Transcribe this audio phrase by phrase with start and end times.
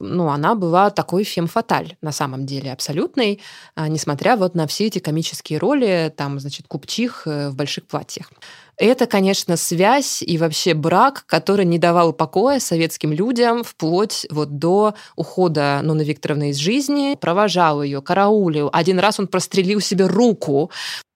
[0.00, 3.40] ну, она была такой фем-фаталь на самом деле, абсолютной,
[3.74, 8.30] а, несмотря вот на все эти комические роли, там, значит, купчих э, в больших платьях.
[8.76, 14.94] Это, конечно, связь и вообще брак, который не давал покоя советским людям вплоть вот до
[15.16, 18.70] ухода Нуны Викторовны из жизни, провожал ее, караулил.
[18.72, 20.70] Один раз он прострелил себе руку.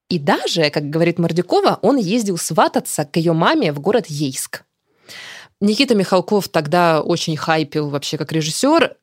[0.09, 4.65] И даже, как говорит Мордюкова, он ездил свататься к ее маме в город Ейск.
[5.63, 8.97] Никита Михалков тогда очень хайпил вообще как режиссер,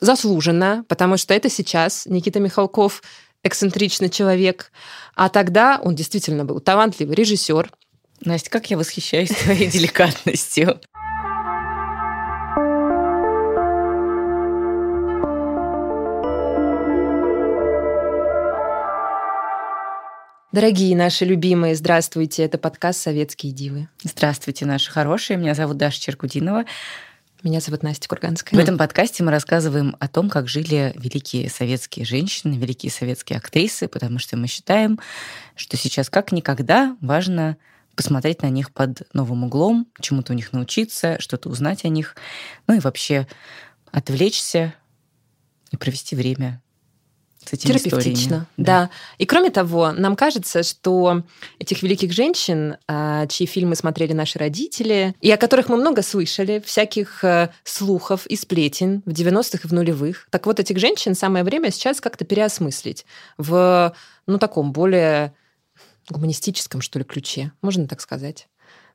[0.00, 3.00] заслуженно, потому что это сейчас Никита Михалков
[3.44, 4.72] эксцентричный человек,
[5.14, 7.70] а тогда он действительно был талантливый режиссер.
[8.24, 10.80] Настя, как я восхищаюсь твоей деликатностью.
[20.52, 22.42] Дорогие наши любимые, здравствуйте.
[22.42, 23.88] Это подкаст «Советские дивы».
[24.02, 25.36] Здравствуйте, наши хорошие.
[25.36, 26.64] Меня зовут Даша Черкудинова.
[27.44, 28.58] Меня зовут Настя Курганская.
[28.58, 33.86] В этом подкасте мы рассказываем о том, как жили великие советские женщины, великие советские актрисы,
[33.86, 34.98] потому что мы считаем,
[35.54, 37.56] что сейчас как никогда важно
[37.94, 42.16] посмотреть на них под новым углом, чему-то у них научиться, что-то узнать о них,
[42.66, 43.28] ну и вообще
[43.92, 44.74] отвлечься
[45.70, 46.60] и провести время
[47.44, 48.64] с этими Терапевтично, да.
[48.64, 48.90] да.
[49.18, 51.22] И кроме того, нам кажется, что
[51.58, 56.62] этих великих женщин, а, чьи фильмы смотрели наши родители, и о которых мы много слышали,
[56.64, 61.44] всяких э, слухов и сплетен в 90-х и в нулевых, так вот этих женщин самое
[61.44, 63.06] время сейчас как-то переосмыслить
[63.38, 63.94] в,
[64.26, 65.34] ну, таком более
[66.10, 68.48] гуманистическом, что ли, ключе, можно так сказать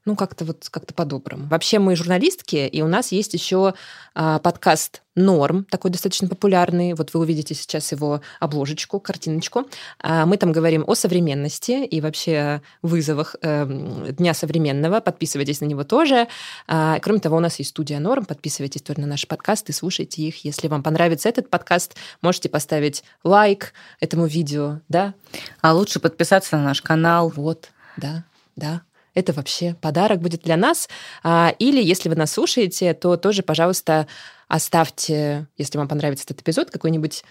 [0.06, 1.48] ну, как-то вот как-то по-доброму.
[1.48, 3.74] Вообще мы журналистки, и у нас есть еще
[4.14, 6.94] а, подкаст «Норм», такой достаточно популярный.
[6.94, 9.68] Вот вы увидите сейчас его обложечку, картиночку.
[10.00, 13.66] А, мы там говорим о современности и вообще вызовах э,
[14.12, 15.00] Дня современного.
[15.00, 16.28] Подписывайтесь на него тоже.
[16.68, 18.26] А, кроме того, у нас есть студия «Норм».
[18.26, 20.46] Подписывайтесь тоже на наши подкасты, слушайте их.
[20.46, 25.16] Если вам понравится этот подкаст, можете поставить лайк этому видео, да?
[25.62, 27.34] А лучше подписаться на наш канал.
[27.36, 28.24] Вот, да,
[28.56, 28.84] да
[29.16, 30.88] это вообще подарок будет для нас.
[31.24, 34.08] А, или если вы нас слушаете, то тоже, пожалуйста,
[34.48, 37.24] оставьте, если вам понравится этот эпизод, какой-нибудь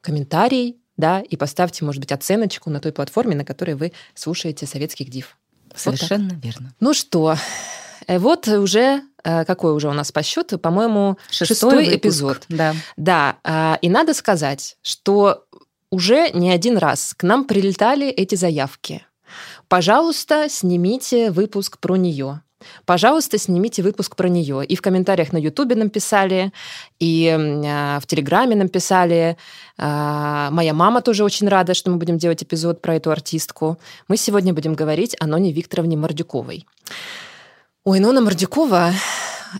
[0.00, 5.08] комментарий, да, и поставьте, может быть, оценочку на той платформе, на которой вы слушаете советских
[5.08, 5.36] див.
[5.74, 6.74] Совершенно вот верно.
[6.78, 7.36] Ну что,
[8.06, 12.44] э, вот уже э, какой уже у нас по счету, по-моему, шестой, шестой эпизод.
[12.48, 12.74] Да.
[12.96, 13.36] Да.
[13.44, 15.46] А, и надо сказать, что
[15.90, 19.06] уже не один раз к нам прилетали эти заявки
[19.70, 22.42] Пожалуйста, снимите выпуск про нее.
[22.86, 24.64] Пожалуйста, снимите выпуск про нее.
[24.64, 26.52] И в комментариях на Ютубе нам писали,
[26.98, 29.36] и э, в Телеграме нам писали.
[29.78, 33.78] Э, моя мама тоже очень рада, что мы будем делать эпизод про эту артистку.
[34.08, 36.66] Мы сегодня будем говорить о Ноне Викторовне Мордюковой.
[37.84, 38.90] Ой, Нона Мордюкова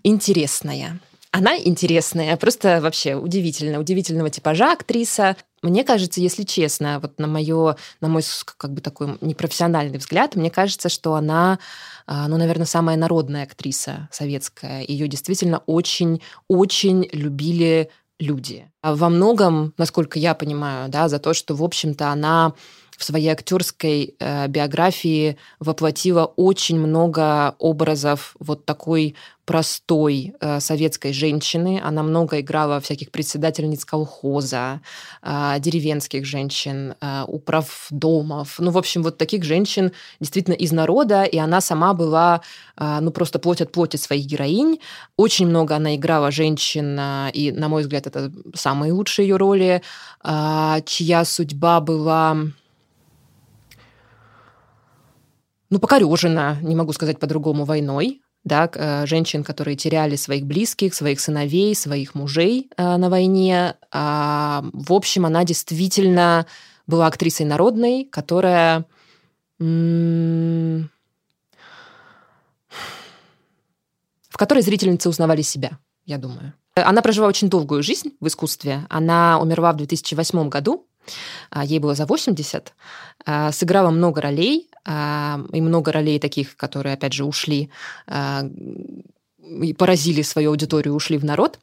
[0.02, 0.98] интересная.
[1.32, 5.36] Она интересная, просто вообще удивительная, удивительного типажа актриса.
[5.62, 8.22] Мне кажется, если честно, вот на, моё, на мой
[8.56, 11.60] как бы такой непрофессиональный взгляд, мне кажется, что она,
[12.06, 14.82] а, ну, наверное, самая народная актриса советская.
[14.82, 18.68] Ее действительно очень-очень любили люди.
[18.82, 22.54] А во многом, насколько я понимаю, да, за то, что, в общем-то, она
[23.00, 29.16] в своей актерской э, биографии воплотила очень много образов вот такой
[29.50, 31.80] простой э, советской женщины.
[31.82, 34.80] Она много играла всяких председательниц колхоза,
[35.22, 38.60] э, деревенских женщин, э, управдомов.
[38.60, 39.90] Ну, в общем, вот таких женщин
[40.20, 42.42] действительно из народа, и она сама была,
[42.76, 44.78] э, ну, просто плоть от плоти своих героинь.
[45.16, 49.82] Очень много она играла женщин, э, и, на мой взгляд, это самые лучшие ее роли,
[50.24, 52.36] э, чья судьба была
[55.70, 61.20] ну, покорежена, не могу сказать по-другому, войной, да, э, женщин, которые теряли своих близких, своих
[61.20, 63.76] сыновей, своих мужей э, на войне.
[63.90, 66.46] А, в общем, она действительно
[66.86, 68.84] была актрисой народной, которая
[69.58, 70.86] в
[74.38, 76.54] которой зрительницы узнавали себя, я думаю.
[76.74, 78.86] Она прожила очень долгую жизнь в искусстве.
[78.88, 80.86] Она умерла в 2008 году,
[81.50, 82.74] а, ей было за 80,
[83.26, 87.70] а, сыграла много ролей, и много ролей таких, которые, опять же, ушли
[89.62, 91.58] и поразили свою аудиторию, ушли в народ.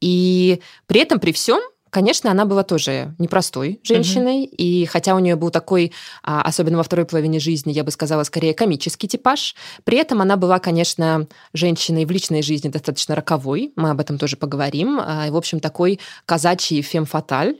[0.00, 1.60] И при этом, при всем,
[1.90, 4.54] Конечно, она была тоже непростой женщиной, угу.
[4.56, 5.92] и хотя у нее был такой,
[6.22, 9.54] особенно во второй половине жизни, я бы сказала, скорее комический типаж,
[9.84, 14.36] при этом она была, конечно, женщиной в личной жизни достаточно роковой, мы об этом тоже
[14.36, 17.56] поговорим, и, в общем, такой казачий фем-фаталь,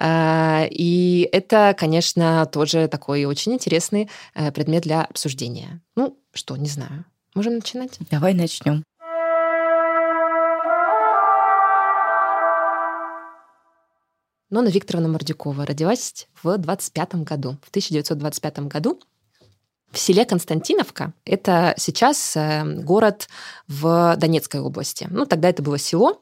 [0.00, 5.80] и это, конечно, тоже такой очень интересный э, предмет для обсуждения.
[5.96, 7.04] Ну, что, не знаю.
[7.34, 7.98] Можем начинать?
[8.10, 8.84] Давай начнем.
[14.54, 19.00] Нона Викторовна Мордюкова родилась в 25 году, в 1925 году
[19.94, 21.12] в селе Константиновка.
[21.24, 23.28] Это сейчас э, город
[23.68, 25.06] в Донецкой области.
[25.10, 26.20] Ну, тогда это было село.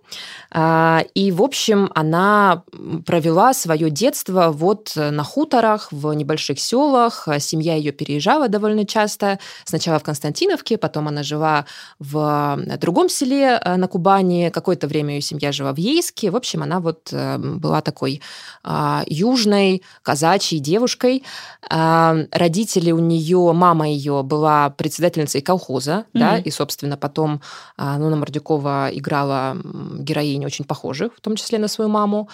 [0.51, 2.63] А, и, в общем, она
[3.05, 7.27] провела свое детство вот на хуторах, в небольших селах.
[7.39, 9.41] Семья ее переезжала довольно часто.
[9.65, 11.65] Сначала в Константиновке, потом она жила
[11.99, 14.51] в другом селе э, на Кубани.
[14.53, 16.31] Какое-то время ее семья жила в Ейске.
[16.31, 18.21] В общем, она вот э, была такой
[18.63, 21.25] а, южной казачьей девушкой.
[21.69, 26.19] А, родители у нее мама ее была председательницей колхоза, mm-hmm.
[26.19, 27.41] да, и, собственно, потом
[27.77, 29.57] а, Нуна Мордюкова играла
[30.01, 32.29] героинь очень похожих, в том числе на свою маму.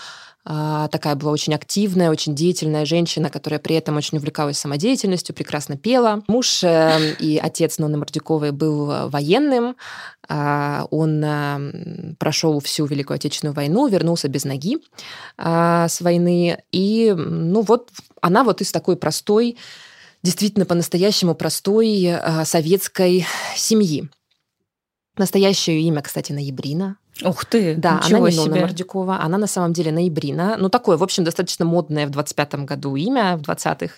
[0.47, 5.77] А, такая была очень активная, очень деятельная женщина, которая при этом очень увлекалась самодеятельностью, прекрасно
[5.77, 6.23] пела.
[6.29, 9.77] Муж э, и отец Нонны Мордюковой был военным.
[10.31, 14.79] А, он прошел всю Великую Отечественную войну, вернулся без ноги
[15.37, 16.63] с войны.
[16.73, 17.91] И, ну вот,
[18.23, 19.59] она вот из такой простой
[20.29, 23.25] действительно по-настоящему простой э, советской
[23.57, 24.11] семьи.
[25.17, 26.99] Настоящее имя, кстати, Ноябрина.
[27.23, 27.75] Ух ты!
[27.75, 30.57] Да, она не Нона Мордюкова, она на самом деле Ноябрина.
[30.59, 33.95] Ну, такое, в общем, достаточно модное в 25-м году имя, в 20-х.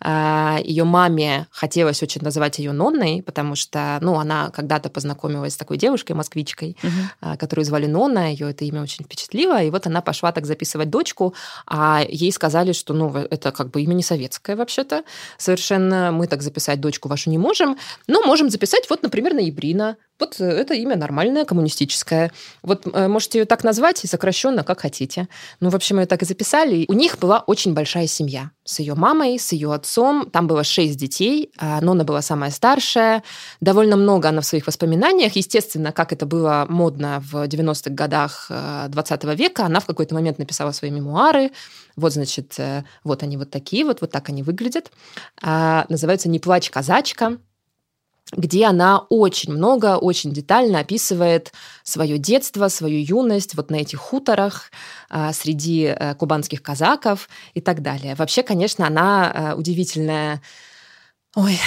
[0.00, 5.56] А, ее маме хотелось очень называть ее Нонной, потому что, ну, она когда-то познакомилась с
[5.56, 7.36] такой девушкой, москвичкой, угу.
[7.38, 11.34] которую звали Нонна, ее это имя очень впечатлило, и вот она пошла так записывать дочку,
[11.66, 15.04] а ей сказали, что, ну, это как бы имя не советское вообще-то,
[15.38, 17.76] совершенно мы так записать дочку вашу не можем,
[18.06, 22.30] но можем записать вот, например, Ноябрина, вот это имя нормальное, коммунистическое.
[22.62, 25.28] Вот э, можете ее так назвать, и сокращенно, как хотите.
[25.60, 26.84] Ну, в общем, ее так и записали.
[26.88, 28.50] У них была очень большая семья.
[28.64, 30.30] С ее мамой, с ее отцом.
[30.30, 31.50] Там было шесть детей.
[31.58, 33.22] А Нона была самая старшая.
[33.60, 35.34] Довольно много она в своих воспоминаниях.
[35.36, 40.38] Естественно, как это было модно в 90-х годах 20 э, века, она в какой-то момент
[40.38, 41.50] написала свои мемуары.
[41.96, 44.90] Вот, значит, э, вот они вот такие вот, вот так они выглядят.
[45.42, 47.38] А, называются «Не плачь, казачка»
[48.32, 51.52] где она очень много, очень детально описывает
[51.82, 54.70] свое детство, свою юность вот на этих хуторах
[55.08, 58.14] а, среди э, кубанских казаков и так далее.
[58.14, 60.40] Вообще, конечно, она э, удивительная
[61.36, 61.60] Ой,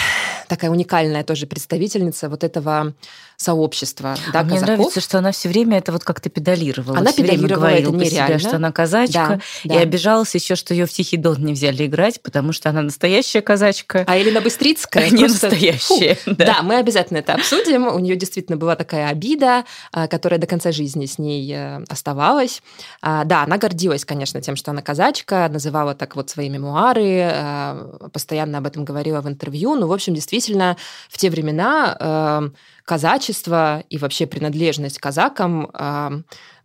[0.49, 2.95] такая уникальная тоже представительница вот этого
[3.37, 4.15] сообщества.
[4.31, 6.97] Да, а Мне нравится, что она все время это вот как-то педалировала.
[6.97, 8.39] Она все педалировала время это нереально.
[8.39, 11.85] Себя, что она казачка, да, и обижалась еще, что ее в Тихий Дон не взяли
[11.85, 14.03] играть, потому что она настоящая казачка.
[14.07, 15.49] А Елена Быстрицкая не просто...
[15.49, 16.17] настоящая.
[16.33, 16.45] Да.
[16.45, 17.87] да, мы обязательно это обсудим.
[17.87, 22.61] У нее действительно была такая обида, а, которая до конца жизни с ней э, оставалась.
[23.01, 28.09] А, да, она гордилась, конечно, тем, что она казачка, называла так вот свои мемуары, а,
[28.11, 29.75] постоянно об этом говорила в интервью.
[29.75, 30.77] Ну, в общем, действительно,
[31.09, 32.49] в те времена э,
[32.85, 36.11] казачество и вообще принадлежность казакам, а,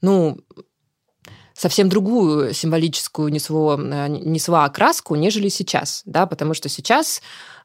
[0.00, 0.38] ну,
[1.59, 7.20] совсем другую символическую несло, э, несла окраску, нежели сейчас, да, потому что сейчас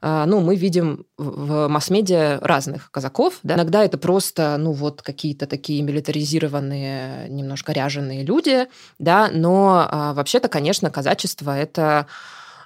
[0.06, 3.40] а, ну, мы видим в масс-медиа разных казаков.
[3.44, 3.56] Да?
[3.56, 8.68] Иногда это просто, ну, вот какие-то такие милитаризированные, немножко ряженые люди,
[9.00, 12.08] да, но а, вообще-то, конечно, казачество– это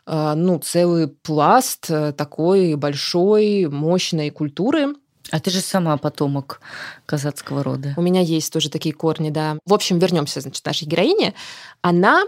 [0.10, 4.94] ну, целый пласт э, такой большой, мощной культуры,
[5.31, 6.62] а ты же сама потомок
[7.06, 7.94] казацкого рода.
[7.97, 9.57] У меня есть тоже такие корни, да.
[9.65, 11.33] В общем, вернемся, значит, нашей героине.
[11.81, 12.24] Она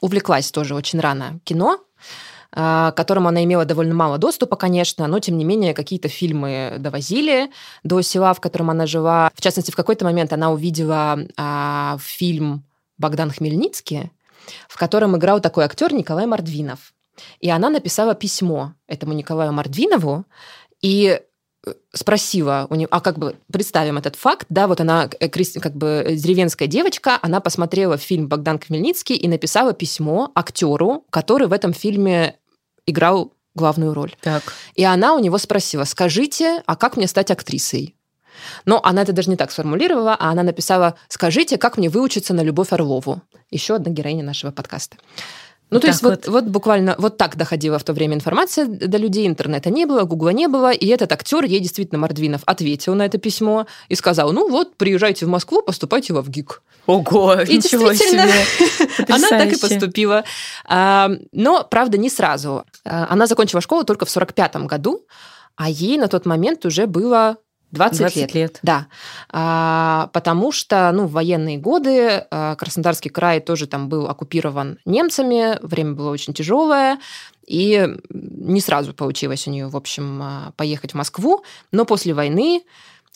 [0.00, 1.80] увлеклась тоже очень рано кино,
[2.52, 6.76] а, к которому она имела довольно мало доступа, конечно, но, тем не менее, какие-то фильмы
[6.78, 7.50] довозили
[7.82, 9.30] до села, в котором она жила.
[9.34, 12.64] В частности, в какой-то момент она увидела а, фильм
[12.98, 14.10] «Богдан Хмельницкий»,
[14.68, 16.94] в котором играл такой актер Николай Мордвинов.
[17.40, 20.24] И она написала письмо этому Николаю Мордвинову
[20.82, 21.20] и
[21.66, 25.74] э, спросила у него, а как бы представим этот факт, да, вот она э, как
[25.74, 31.72] бы деревенская девочка, она посмотрела фильм Богдан Хмельницкий и написала письмо актеру, который в этом
[31.72, 32.36] фильме
[32.86, 34.14] играл главную роль.
[34.20, 34.42] Так.
[34.74, 37.96] И она у него спросила, скажите, а как мне стать актрисой?
[38.64, 42.42] Но она это даже не так сформулировала, а она написала, скажите, как мне выучиться на
[42.42, 43.22] Любовь Орлову?
[43.50, 44.96] Еще одна героиня нашего подкаста.
[45.70, 46.26] Ну, то есть вот.
[46.26, 50.04] вот, вот буквально вот так доходила в то время информация до людей, интернета не было,
[50.04, 54.32] гугла не было, и этот актер, ей действительно Мордвинов, ответил на это письмо и сказал,
[54.32, 56.62] ну вот, приезжайте в Москву, поступайте во ВГИК.
[56.86, 58.30] Ого, и ничего себе.
[59.12, 60.24] она так и поступила.
[60.66, 62.64] А, но, правда, не сразу.
[62.84, 65.04] А, она закончила школу только в 45 году,
[65.56, 67.38] а ей на тот момент уже было
[67.72, 68.34] 20, 20 лет.
[68.34, 68.58] лет.
[68.62, 68.86] Да.
[69.30, 75.58] А, потому что ну, в военные годы а, Краснодарский край тоже там был оккупирован немцами,
[75.62, 76.98] время было очень тяжелое,
[77.46, 82.62] и не сразу получилось у нее, в общем, а, поехать в Москву, но после войны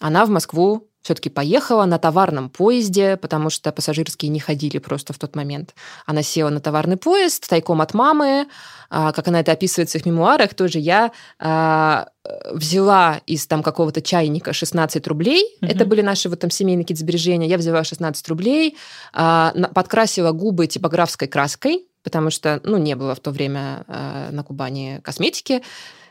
[0.00, 5.18] она в Москву все-таки поехала на товарном поезде, потому что пассажирские не ходили просто в
[5.18, 5.74] тот момент.
[6.06, 8.46] Она села на товарный поезд тайком от мамы,
[8.90, 12.08] а, как она это описывает в своих мемуарах, тоже я а,
[12.52, 15.68] взяла из там какого-то чайника 16 рублей, mm-hmm.
[15.68, 18.76] это были наши вот там семейные какие-то сбережения, я взяла 16 рублей,
[19.12, 23.84] а, подкрасила губы типографской краской, потому что, ну, не было в то время
[24.30, 25.62] на Кубани косметики,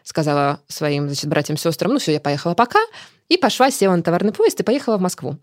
[0.03, 2.79] сказала своим, значит, братьям-сестрам, ну все, я поехала пока,
[3.27, 5.37] и пошла, села на товарный поезд и поехала в Москву.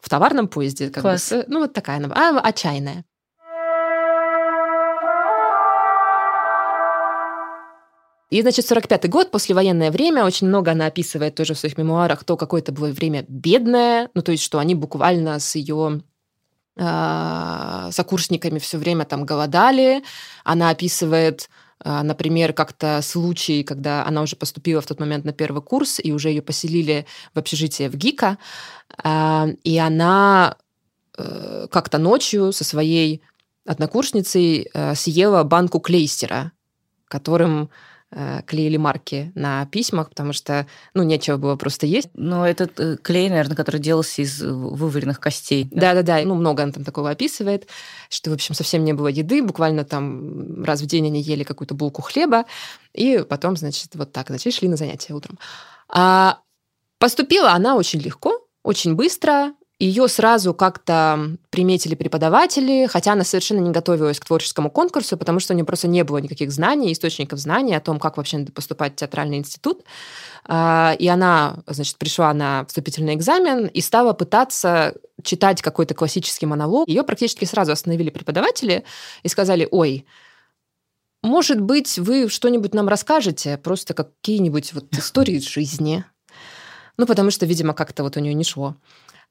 [0.00, 0.90] В товарном поезде.
[0.90, 1.30] Как Класс.
[1.30, 3.04] Бы, ну, вот такая она, а, отчаянная.
[8.32, 12.38] И, значит, 45-й год, послевоенное время, очень много она описывает тоже в своих мемуарах то,
[12.38, 16.00] какое это было время бедное, ну, то есть, что они буквально с ее
[16.76, 20.02] э, сокурсниками все время там голодали.
[20.44, 25.62] Она описывает а, например, как-то случай, когда она уже поступила в тот момент на первый
[25.62, 28.38] курс, и уже ее поселили в общежитие в ГИКа,
[29.02, 30.56] а, и она
[31.16, 33.22] э, как-то ночью со своей
[33.66, 36.52] однокурсницей э, съела банку клейстера,
[37.08, 37.70] которым
[38.46, 42.10] клеили марки на письмах, потому что, ну, нечего было просто есть.
[42.14, 45.68] Но этот э, клей, наверное, который делался из вываренных костей.
[45.70, 47.68] Да-да-да, ну, много он там такого описывает,
[48.08, 51.74] что, в общем, совсем не было еды, буквально там раз в день они ели какую-то
[51.74, 52.44] булку хлеба,
[52.92, 55.38] и потом, значит, вот так, значит, шли на занятия утром.
[55.88, 56.40] А
[56.98, 63.72] поступила она очень легко, очень быстро, ее сразу как-то приметили преподаватели, хотя она совершенно не
[63.72, 67.74] готовилась к творческому конкурсу, потому что у нее просто не было никаких знаний, источников знаний
[67.74, 69.82] о том, как вообще надо поступать в театральный институт.
[70.44, 76.86] А, и она, значит, пришла на вступительный экзамен и стала пытаться читать какой-то классический монолог.
[76.86, 78.84] Ее практически сразу остановили преподаватели
[79.24, 80.06] и сказали, ой,
[81.24, 86.04] может быть, вы что-нибудь нам расскажете, просто какие-нибудь вот истории из жизни.
[86.98, 88.76] Ну, потому что, видимо, как-то вот у нее не шло.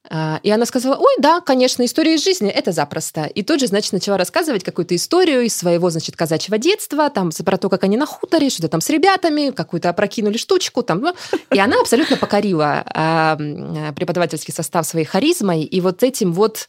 [0.10, 3.26] А, и она сказала, ой, да, конечно, история из жизни, это запросто.
[3.26, 7.58] И тут же, значит, начала рассказывать какую-то историю из своего, значит, казачьего детства, там, про
[7.58, 11.16] то, как они на хуторе, что-то там с ребятами, какую-то опрокинули штучку, там, ну,
[11.52, 16.68] и она абсолютно покорила э, преподавательский состав своей харизмой и вот этим вот,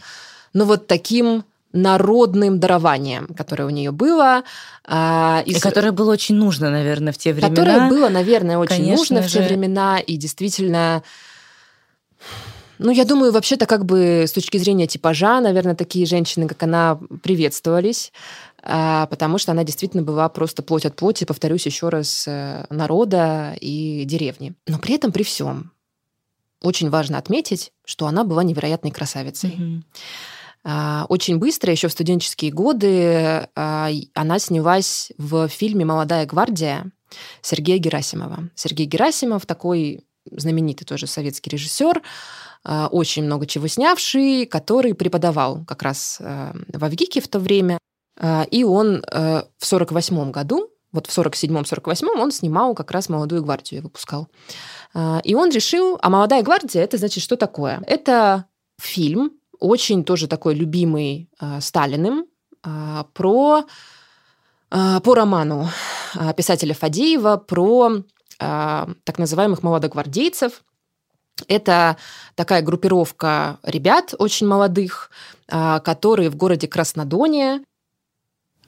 [0.53, 4.43] ну, вот таким народным дарованием, которое у нее было.
[4.85, 7.49] А, и, и которое было очень нужно, наверное, в те времена.
[7.49, 9.29] Которое было, наверное, очень Конечно нужно же.
[9.29, 11.03] в те времена, и действительно
[12.79, 16.99] ну, я думаю, вообще-то как бы с точки зрения типажа, наверное, такие женщины, как она,
[17.23, 18.13] приветствовались,
[18.63, 23.57] а, потому что она действительно была просто плоть от плоти, повторюсь еще раз, э, народа
[23.61, 24.55] и деревни.
[24.67, 25.73] Но при этом, при всем,
[26.63, 29.83] очень важно отметить, что она была невероятной красавицей.
[30.65, 31.07] Mm-hmm.
[31.09, 36.93] Очень быстро, еще в студенческие годы, а, она снялась в фильме «Молодая гвардия»
[37.43, 38.49] Сергея Герасимова.
[38.55, 42.01] Сергей Герасимов такой знаменитый тоже советский режиссер,
[42.65, 47.79] очень много чего снявший, который преподавал как раз э, в Авгике в то время.
[48.19, 53.43] А, и он э, в 48 году, вот в 47-48 он снимал как раз «Молодую
[53.43, 54.29] гвардию» и выпускал.
[54.95, 57.83] А, и он решил, а «Молодая гвардия»— это значит что такое?
[57.87, 58.45] Это
[58.81, 62.27] фильм, очень тоже такой любимый Сталиным,
[63.13, 63.65] про
[64.71, 65.69] по роману
[66.37, 68.03] писателя Фадеева про
[68.39, 70.63] так называемых молодогвардейцев,
[71.49, 71.97] это
[72.35, 75.11] такая группировка ребят очень молодых,
[75.49, 77.65] а, которые в городе Краснодоне...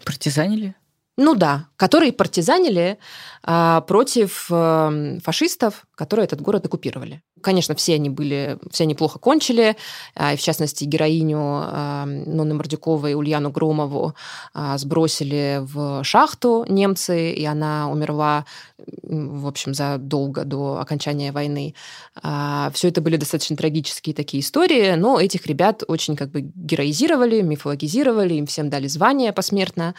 [0.05, 0.75] Партизанили?
[1.17, 2.99] Ну да, которые партизанили
[3.45, 7.23] а, против э, фашистов, которые этот город оккупировали.
[7.45, 9.77] Конечно, все они были, все они плохо кончили,
[10.15, 14.15] а, и в частности героиню а, Нонны Мордюковой Ульяну Громову
[14.55, 18.47] а, сбросили в шахту немцы, и она умерла,
[19.03, 21.75] в общем, задолго до окончания войны.
[22.73, 28.35] Все это были достаточно трагические такие истории, но этих ребят очень как бы героизировали, мифологизировали,
[28.35, 29.95] им всем дали звание посмертно.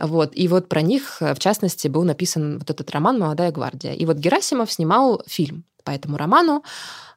[0.00, 0.32] Вот.
[0.34, 3.92] И вот про них, в частности, был написан вот этот роман «Молодая гвардия».
[3.92, 6.62] И вот Герасимов снимал фильм по этому роману.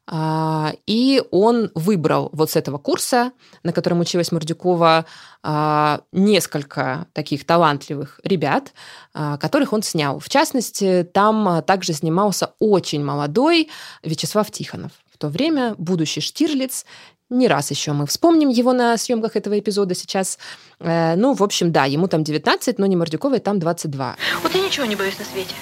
[0.06, 5.06] А, и он выбрал вот с этого курса, на котором училась Мордюкова,
[5.42, 8.74] а, несколько таких талантливых ребят,
[9.14, 10.20] а, которых он снял.
[10.20, 13.70] В частности, там также снимался очень молодой
[14.02, 14.92] Вячеслав Тихонов.
[15.10, 16.84] В то время будущий Штирлиц,
[17.30, 20.38] не раз еще мы вспомним его на съемках этого эпизода сейчас.
[20.80, 24.16] Э, ну, в общем, да, ему там 19, но не Мордюковой там 22.
[24.42, 25.54] Вот я ничего не боюсь на свете.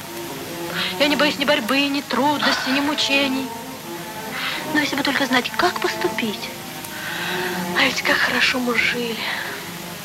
[0.99, 3.47] Я не боюсь ни борьбы, ни трудностей, ни мучений.
[4.75, 6.51] Но если бы только знать, как поступить.
[7.79, 9.17] А ведь как хорошо мы жили.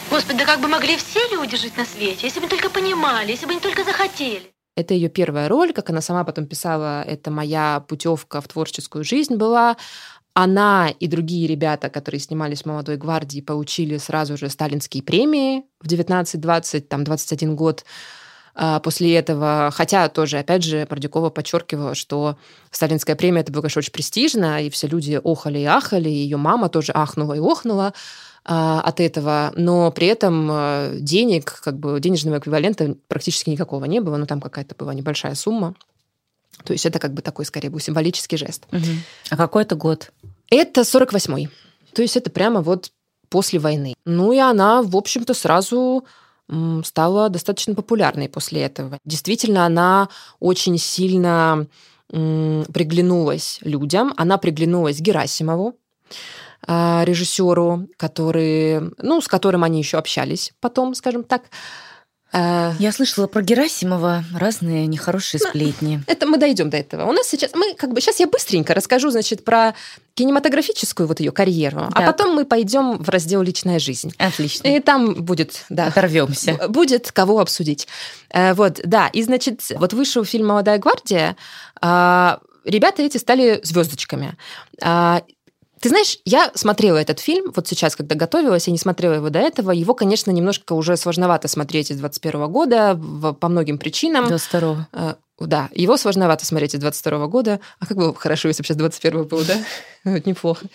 [0.10, 3.46] Господи, да как бы могли все люди жить на свете, если бы только понимали, если
[3.46, 4.54] бы не только захотели.
[4.78, 9.36] Это ее первая роль, как она сама потом писала, это моя путевка в творческую жизнь
[9.36, 9.76] была.
[10.40, 15.88] Она и другие ребята, которые снимались в «Молодой гвардии», получили сразу же сталинские премии в
[15.88, 17.84] 19-20, там, 21 год
[18.54, 19.72] а, после этого.
[19.74, 22.38] Хотя тоже, опять же, Мордюкова подчеркивала, что
[22.70, 26.38] сталинская премия это было, конечно, очень престижно, и все люди охали и ахали, и ее
[26.38, 27.96] мама тоже ахнула и охнула
[28.46, 34.02] а, от этого, но при этом а, денег, как бы денежного эквивалента практически никакого не
[34.02, 35.74] было, но там какая-то была небольшая сумма.
[36.64, 38.66] То есть это как бы такой, скорее, был символический жест.
[38.72, 38.82] Угу.
[39.30, 40.12] А какой это год?
[40.50, 41.50] Это 48-й.
[41.94, 42.92] То есть это прямо вот
[43.30, 43.96] после войны.
[44.06, 46.06] Ну и она, в общем-то, сразу
[46.84, 49.00] стала достаточно популярной после этого.
[49.04, 50.08] Действительно, она
[50.40, 51.68] очень сильно
[52.10, 54.14] приглянулась людям.
[54.16, 55.76] Она приглянулась Герасимову,
[56.66, 61.44] а, режиссеру, который, ну, с которым они еще общались потом, скажем так.
[62.38, 66.04] Э, Я слышала про Герасимова разные нехорошие ну, сплетни.
[66.08, 67.06] Это мы дойдем до этого.
[67.06, 69.74] У нас сейчас мы как бы сейчас я быстренько расскажу, значит, про
[70.14, 72.04] кинематографическую вот ее карьеру, а так.
[72.04, 74.14] а потом мы пойдем в раздел личная жизнь.
[74.18, 74.68] Отлично.
[74.68, 76.60] И там будет, да, оторвемся.
[76.70, 77.88] Будет кого обсудить.
[78.30, 79.08] Э, вот, да.
[79.08, 81.36] И значит, вот вышел фильм "Молодая гвардия".
[81.82, 84.38] А, ребята эти стали звездочками.
[85.78, 89.30] А, ты знаешь, я смотрела этот фильм, вот сейчас, когда готовилась, я не смотрела его
[89.30, 89.72] до этого.
[89.72, 93.00] Его, конечно, немножко уже сложновато смотреть из 21 года
[93.40, 94.28] по многим причинам.
[94.28, 97.60] 22 э, Да, его сложновато смотреть из 22 года.
[97.80, 99.58] А как было хорошо, если бы сейчас 21 был, да?
[100.26, 100.66] Неплохо.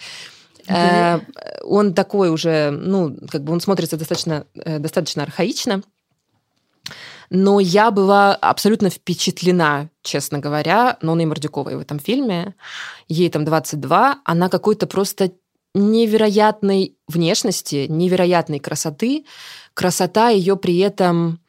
[0.69, 1.21] Э,
[1.63, 5.83] он такой уже, ну, как бы он смотрится достаточно, э, достаточно архаично
[7.35, 12.55] но я была абсолютно впечатлена, честно говоря, Ноной Мордюковой в этом фильме.
[13.09, 15.33] Ей там 22, она какой-то просто
[15.75, 19.25] невероятной внешности, невероятной красоты.
[19.73, 21.41] Красота ее при этом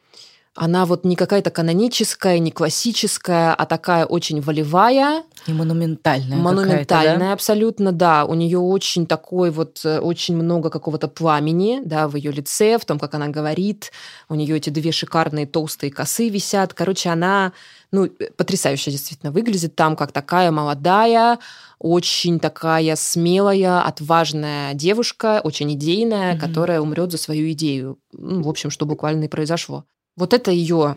[0.56, 5.24] она вот не какая-то каноническая, не классическая, а такая очень волевая.
[5.46, 6.38] И монументальная.
[6.38, 7.32] Монументальная, да?
[7.32, 8.24] абсолютно, да.
[8.24, 12.84] У нее очень такой вот, э, очень много какого-то пламени, да, в ее лице, в
[12.84, 13.90] том, как она говорит.
[14.28, 16.72] У нее эти две шикарные толстые косы висят.
[16.72, 17.52] Короче, она,
[17.90, 21.40] ну, потрясающе действительно выглядит там, как такая молодая,
[21.80, 26.38] очень такая смелая, отважная девушка, очень идейная, mm-hmm.
[26.38, 27.98] которая умрет за свою идею.
[28.12, 29.84] Ну, в общем, что буквально и произошло
[30.16, 30.96] вот эта ее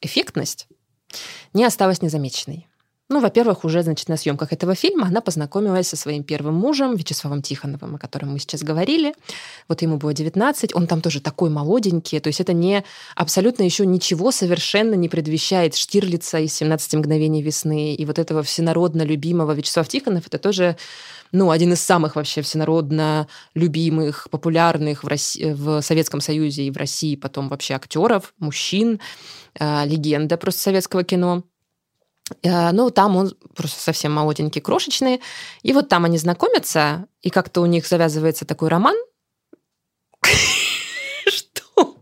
[0.00, 0.68] эффектность
[1.52, 2.67] не осталась незамеченной.
[3.10, 7.40] Ну, во-первых, уже, значит, на съемках этого фильма она познакомилась со своим первым мужем, Вячеславом
[7.40, 9.14] Тихоновым, о котором мы сейчас говорили.
[9.66, 12.84] Вот ему было 19, он там тоже такой молоденький, то есть это не
[13.16, 19.02] абсолютно еще ничего совершенно не предвещает Штирлица из «17 мгновений весны» и вот этого всенародно
[19.02, 20.76] любимого Вячеслав Тихонов, это тоже
[21.32, 26.76] ну, один из самых вообще всенародно любимых, популярных в, России, в Советском Союзе и в
[26.76, 29.00] России потом вообще актеров, мужчин,
[29.58, 31.44] э, легенда просто советского кино.
[32.42, 35.20] Э, ну, там он просто совсем молоденький, крошечный.
[35.62, 38.96] И вот там они знакомятся, и как-то у них завязывается такой роман.
[41.26, 41.96] Что?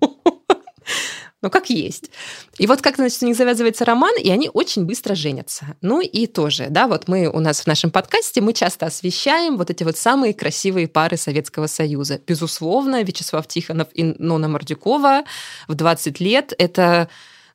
[1.42, 2.10] ну, как есть.
[2.58, 5.76] И вот как, значит, у них завязывается роман, и они очень быстро женятся.
[5.80, 9.70] Ну и тоже, да, вот мы у нас в нашем подкасте, мы часто освещаем вот
[9.70, 12.20] эти вот самые красивые пары Советского Союза.
[12.26, 15.24] Безусловно, Вячеслав Тихонов и Нона Мордюкова
[15.68, 17.08] в 20 лет– это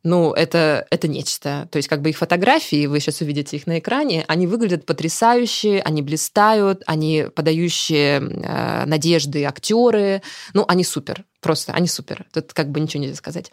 [0.04, 1.68] ну, это, это нечто.
[1.72, 5.82] То есть как бы их фотографии, вы сейчас увидите их на экране, они выглядят потрясающе,
[5.86, 10.24] они блистают, они подающие э, надежды актеры.
[10.54, 12.26] Ну, они супер, просто они супер.
[12.34, 13.52] Тут как бы ничего нельзя сказать.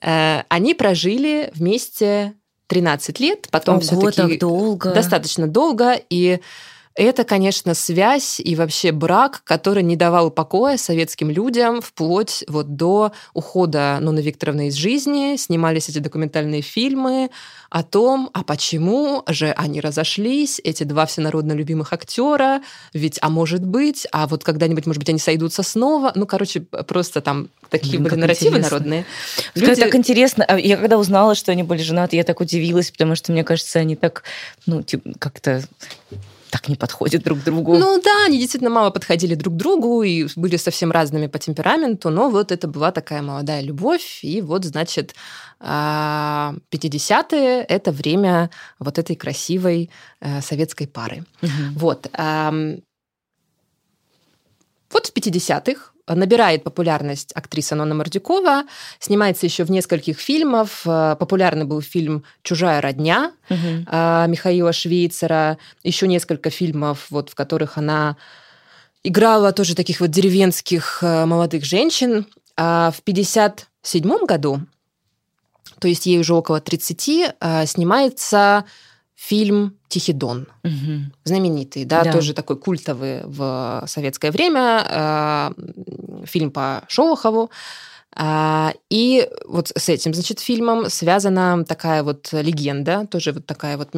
[0.00, 2.34] Э, они прожили вместе
[2.68, 4.38] 13 лет, потом все-таки
[4.94, 6.40] достаточно долго, и
[6.96, 13.12] это, конечно, связь и вообще брак, который не давал покоя советским людям вплоть вот до
[13.34, 15.36] ухода Нуны Викторовны из жизни.
[15.36, 17.30] Снимались эти документальные фильмы
[17.68, 22.62] о том, а почему же они разошлись, эти два всенародно любимых актера,
[22.94, 26.12] ведь, а может быть, а вот когда-нибудь, может быть, они сойдутся снова.
[26.14, 28.70] Ну, короче, просто там такие Блин, были нарративы интересно.
[28.70, 29.04] народные.
[29.54, 29.70] Люди...
[29.70, 30.44] Это так интересно.
[30.46, 33.80] А я когда узнала, что они были женаты, я так удивилась, потому что, мне кажется,
[33.80, 34.22] они так,
[34.64, 35.62] ну, типа, как-то
[36.56, 37.76] так не подходят друг другу.
[37.76, 42.30] Ну да, они действительно мало подходили друг другу и были совсем разными по темпераменту, но
[42.30, 45.14] вот это была такая молодая любовь, и вот, значит,
[45.60, 46.54] 50-е а,–
[47.68, 49.90] это время вот этой красивой
[50.20, 51.24] э, советской пары.
[51.42, 51.50] Угу.
[51.76, 52.06] Вот.
[54.92, 58.64] Вот в 50-х набирает популярность актриса Нона Мордюкова,
[58.98, 60.68] снимается еще в нескольких фильмах.
[60.84, 63.58] Э, популярный был фильм «Чужая родня» угу.
[63.58, 68.16] Михаила Швейцера, еще несколько фильмов, вот, в которых она
[69.06, 72.26] играла тоже таких вот деревенских э, молодых женщин.
[72.56, 74.60] А в 1957 году,
[75.78, 78.64] то есть ей уже около 30, э, снимается
[79.16, 80.46] фильм «Тихий дон».
[80.62, 81.12] Мгм.
[81.24, 82.12] Знаменитый, да, Да.
[82.12, 84.86] тоже такой культовый в советское время.
[84.88, 85.50] э,
[86.26, 87.50] Фильм по Шолохову.
[88.18, 93.90] А, И вот с этим, значит, фильмом связана такая вот легенда, тоже вот такая вот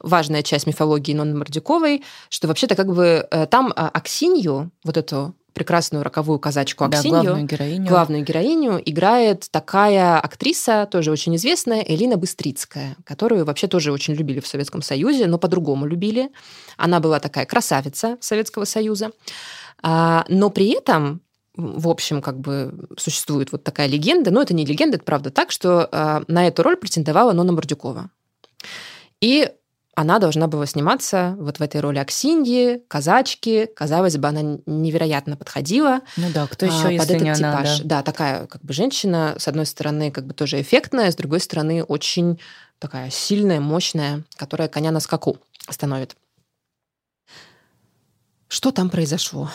[0.00, 5.34] важная часть мифологии Нонны Мордюковой, что вообще-то как бы э, там а, Аксинью, вот эту
[5.52, 7.88] прекрасную роковую казачку Да, Аксинью, главную героиню.
[7.88, 14.40] главную героиню играет такая актриса, тоже очень известная, Элина Быстрицкая, которую вообще тоже очень любили
[14.40, 16.30] в Советском Союзе, но по-другому любили.
[16.76, 19.10] Она была такая красавица Советского Союза.
[19.82, 21.22] А, Но при этом
[21.58, 25.50] в общем, как бы существует вот такая легенда, но это не легенда, это правда так,
[25.50, 28.10] что а, на эту роль претендовала Нона Мордюкова.
[29.20, 29.50] И
[29.98, 33.68] она должна была сниматься вот в этой роли Аксиньи, казачки.
[33.74, 37.36] Казалось бы, она невероятно подходила Ну да, кто а, еще, под если этот не она,
[37.36, 37.78] типаж.
[37.80, 37.84] да.
[37.96, 41.82] Да, такая как бы женщина, с одной стороны, как бы тоже эффектная, с другой стороны,
[41.82, 42.38] очень
[42.78, 46.14] такая сильная, мощная, которая коня на скаку остановит.
[48.46, 49.50] Что там произошло?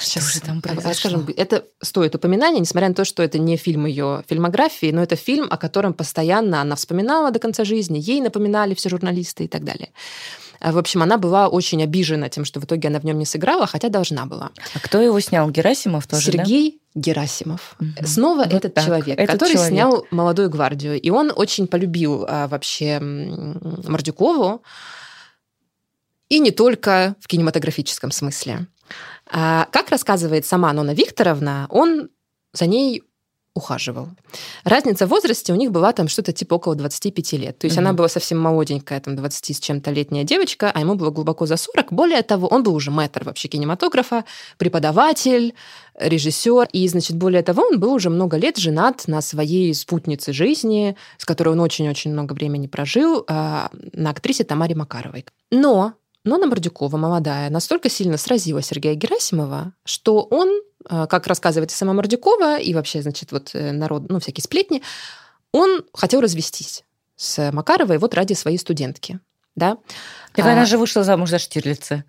[0.00, 0.90] Что же там так, произошло?
[0.90, 5.16] Расскажем, это стоит упоминания, несмотря на то, что это не фильм ее фильмографии, но это
[5.16, 9.64] фильм, о котором постоянно она вспоминала до конца жизни, ей напоминали все журналисты и так
[9.64, 9.90] далее.
[10.60, 13.24] А, В общем, она была очень обижена тем, что в итоге она в нем не
[13.24, 14.50] сыграла, хотя должна была.
[14.74, 15.50] А кто его снял?
[15.50, 16.38] Герасимов тоже, да?
[16.44, 17.76] Сергей Герасимов.
[17.78, 18.06] Мгм.
[18.06, 18.84] Снова Вот этот так.
[18.84, 19.72] человек, Этот который человек.
[19.72, 21.00] снял «Молодую гвардию».
[21.00, 24.62] И он очень полюбил а, вообще Мордюкову.
[26.28, 28.66] И не только в кинематографическом смысле.
[29.30, 32.08] А, как рассказывает сама Нона Викторовна, он
[32.52, 33.02] за ней
[33.52, 34.08] ухаживал.
[34.62, 37.58] Разница в возрасте у них была там что-то типа около 25 лет.
[37.58, 37.86] То есть Мгм.
[37.86, 41.56] она была совсем молоденькая, там 20 с чем-то летняя девочка, а ему было глубоко за
[41.56, 41.92] 40.
[41.92, 44.24] Более того, он был уже мэтр вообще кинематографа,
[44.56, 45.54] преподаватель,
[45.98, 46.68] режиссер.
[46.72, 51.24] И, значит, более того, он был уже много лет женат на своей спутнице жизни, с
[51.24, 55.26] которой он очень-очень много времени прожил, а, на актрисе Тамаре Макаровой.
[55.50, 60.48] Но Нона Мордюкова, молодая, настолько сильно сразила Сергея Герасимова, что он,
[60.88, 64.82] э, как рассказывает и сама Мордюкова, и вообще, значит, вот э, народ, ну, всякие сплетни,
[65.52, 66.84] он хотел развестись
[67.16, 69.20] с Макаровой вот ради своей студентки.
[69.56, 69.78] Да?
[70.34, 72.04] Так А, она же вышла замуж за Штирлица.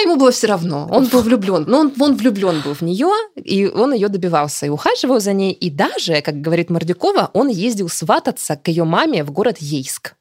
[0.00, 0.88] а ему было все равно.
[0.90, 1.64] Он был влюблен.
[1.66, 5.52] Но он, он влюблен был в нее, и он ее добивался и ухаживал за ней.
[5.52, 10.14] И даже, как говорит Мордюкова, он ездил свататься к ее маме в город Ейск.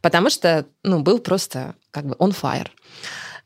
[0.00, 2.68] Потому что, ну, был просто как бы on fire.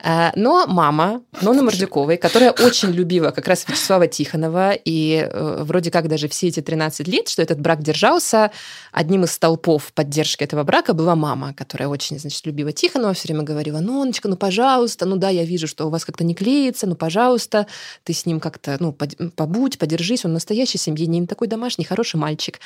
[0.03, 5.91] Э, Но мама Нонны Мордюковой, которая очень любила как раз Вячеслава Тихонова, и э, вроде
[5.91, 8.51] как даже все эти 13 лет, что этот брак держался,
[8.91, 13.45] одним из столпов поддержки этого брака была мама, которая очень, значит, любила Тихонова, все время
[13.45, 16.97] говорила, Ноночка, ну, пожалуйста, ну да, я вижу, что у вас как-то не клеится, ну,
[16.97, 17.67] пожалуйста,
[18.03, 22.59] ты с ним как-то, ну, побудь, подержись, он настоящий семьянин, такой домашний, хороший мальчик.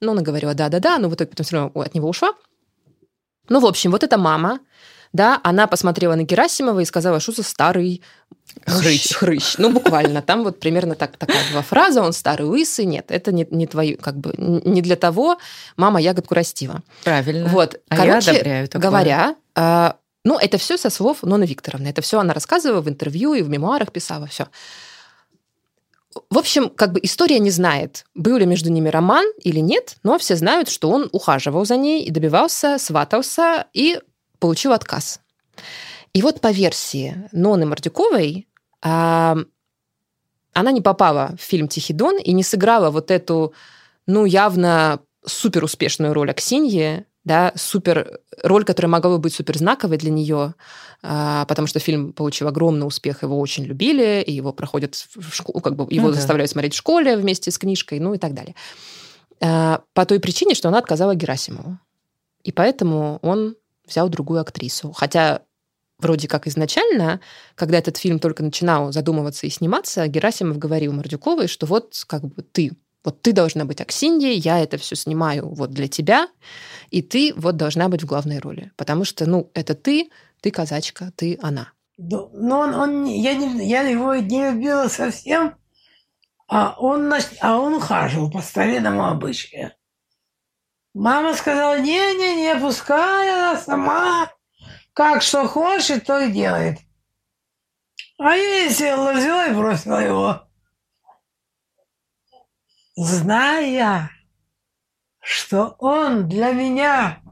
[0.00, 2.32] Но она говорила, да-да-да, но в итоге потом все равно от него ушла.
[3.48, 4.60] Ну, в общем, вот эта мама,
[5.12, 8.02] да, она посмотрела на Герасимова и сказала, что за старый
[8.66, 9.14] хрыч.
[9.14, 9.58] хрыч.
[9.58, 10.22] Ну, буквально.
[10.22, 12.84] Там вот примерно так, такая была фраза, он старый лысый.
[12.84, 15.38] Нет, это не, не твою, как бы, не для того
[15.76, 16.82] мама ягодку растила.
[17.04, 17.48] Правильно.
[17.48, 18.88] Вот, А я короче одобряю такое.
[18.90, 21.88] говоря, а, ну, это все со слов Ноны Викторовны.
[21.88, 24.48] Это все она рассказывала в интервью и в мемуарах писала, все.
[26.30, 30.18] В общем, как бы история не знает, был ли между ними роман или нет, но
[30.18, 34.00] все знают, что он ухаживал за ней и добивался, сватался и
[34.38, 35.20] получил отказ.
[36.12, 38.48] И вот по версии Ноны Мордюковой,
[38.82, 39.36] а,
[40.52, 43.52] она не попала в фильм «Тихий дон» и не сыграла вот эту,
[44.06, 49.98] ну, явно супер успешную роль Аксиньи, да, супер роль, которая могла бы быть супер знаковой
[49.98, 50.54] для нее,
[51.02, 55.60] а, потому что фильм получил огромный успех, его очень любили, и его проходят в школу,
[55.60, 56.16] как бы его Ну да.
[56.16, 58.54] заставляют смотреть в школе вместе с книжкой, ну и так далее.
[59.40, 61.78] А, По той причине, что она отказала Герасимову.
[62.44, 63.56] И поэтому он
[63.88, 64.92] взял другую актрису.
[64.92, 65.42] Хотя
[65.98, 67.20] вроде как изначально,
[67.54, 72.42] когда этот фильм только начинал задумываться и сниматься, Герасимов говорил Мордюковой, что вот как бы
[72.42, 72.72] ты,
[73.04, 76.28] вот ты должна быть Аксиньей, я это все снимаю вот для тебя,
[76.90, 78.72] и ты вот должна быть в главной роли.
[78.76, 81.72] Потому что, ну, это ты, ты казачка, ты она.
[81.96, 85.56] Но он, он я, не, я его не любила совсем,
[86.46, 89.72] а он, а он ухаживал по старинному обычаю.
[90.98, 94.32] Мама сказала, не-не-не, пускай она сама
[94.94, 96.80] как что хочет, то и делает.
[98.18, 100.48] А я села, взяла и бросила его.
[102.96, 104.10] Зная,
[105.20, 107.22] что он для меня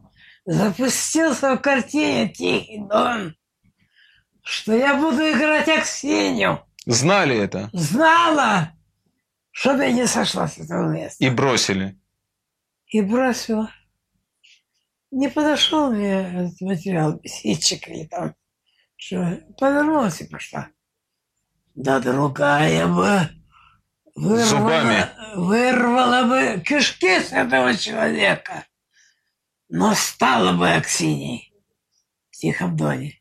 [0.45, 3.35] запустился в картине «Тихий дон»,
[4.45, 6.65] что я буду играть Аксинью.
[6.87, 8.71] Знали это Знала,
[9.51, 11.25] чтобы я не сошла с этого места.
[11.25, 11.99] и бросили.
[12.87, 13.71] И бросила.
[15.11, 18.35] не подошел мне этот материал, сетчик или там,
[18.97, 20.69] что повернулась и пошла.
[21.75, 23.29] Да другая бы
[24.15, 25.09] вырвала, Зубами.
[25.35, 28.65] вырвала бы кишки с этого человека,
[29.69, 31.53] но стала бы Аксиней
[32.31, 33.21] в тихом доне.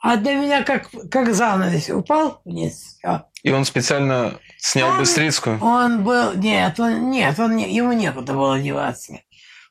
[0.00, 2.98] А для меня как, как занавес упал вниз.
[2.98, 3.26] всё.
[3.42, 5.58] И он специально снял Он- Быстрицкую?
[5.62, 6.34] Он был...
[6.34, 9.14] Нет, он, нет, он не, ему некуда было деваться.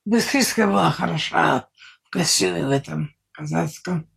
[0.05, 1.67] Быстрицкая была хороша
[2.05, 4.07] в костюме в этом казацком.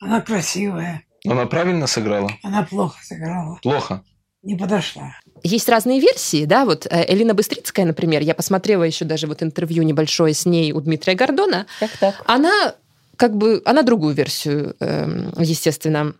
[0.00, 1.02] Она красивая.
[1.26, 2.30] Она правильно сыграла?
[2.42, 3.58] Она плохо сыграла.
[3.62, 4.02] Плохо.
[4.42, 5.14] Не подошла.
[5.44, 9.84] Есть разные версии, да, вот э, Элина Быстрицкая, например, я посмотрела еще даже вот интервью
[9.84, 12.22] небольшое с ней у Дмитрия Гордона, Так, так.
[12.26, 12.74] она
[13.16, 16.14] как бы, она другую версию, эм, естественно,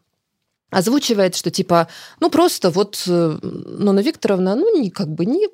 [0.72, 1.86] озвучивает, что типа,
[2.18, 5.46] ну просто вот э, Нонна Викторовна, ну не как бы не...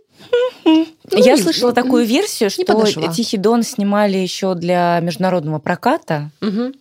[0.64, 0.86] ну,
[1.18, 3.12] Я не- слышала такую версию, что подошла.
[3.12, 6.72] Тихий Дон снимали еще для международного проката, Мгм.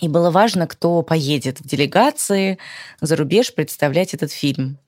[0.00, 2.58] и было важно, кто поедет в делегации
[3.00, 4.78] за рубеж представлять этот фильм.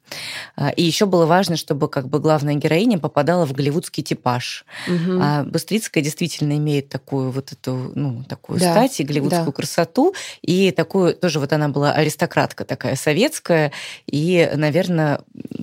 [0.57, 4.65] А, И еще было важно, чтобы как бы главная героиня попадала в голливудский типаж.
[4.87, 5.21] Мгм.
[5.23, 9.53] А Быстрицкая действительно имеет такую вот эту, ну, такую Да, стать и голливудскую да.
[9.53, 10.15] красоту.
[10.43, 13.73] И такую, тоже вот она была аристократка такая советская.
[14.07, 15.21] И, наверное,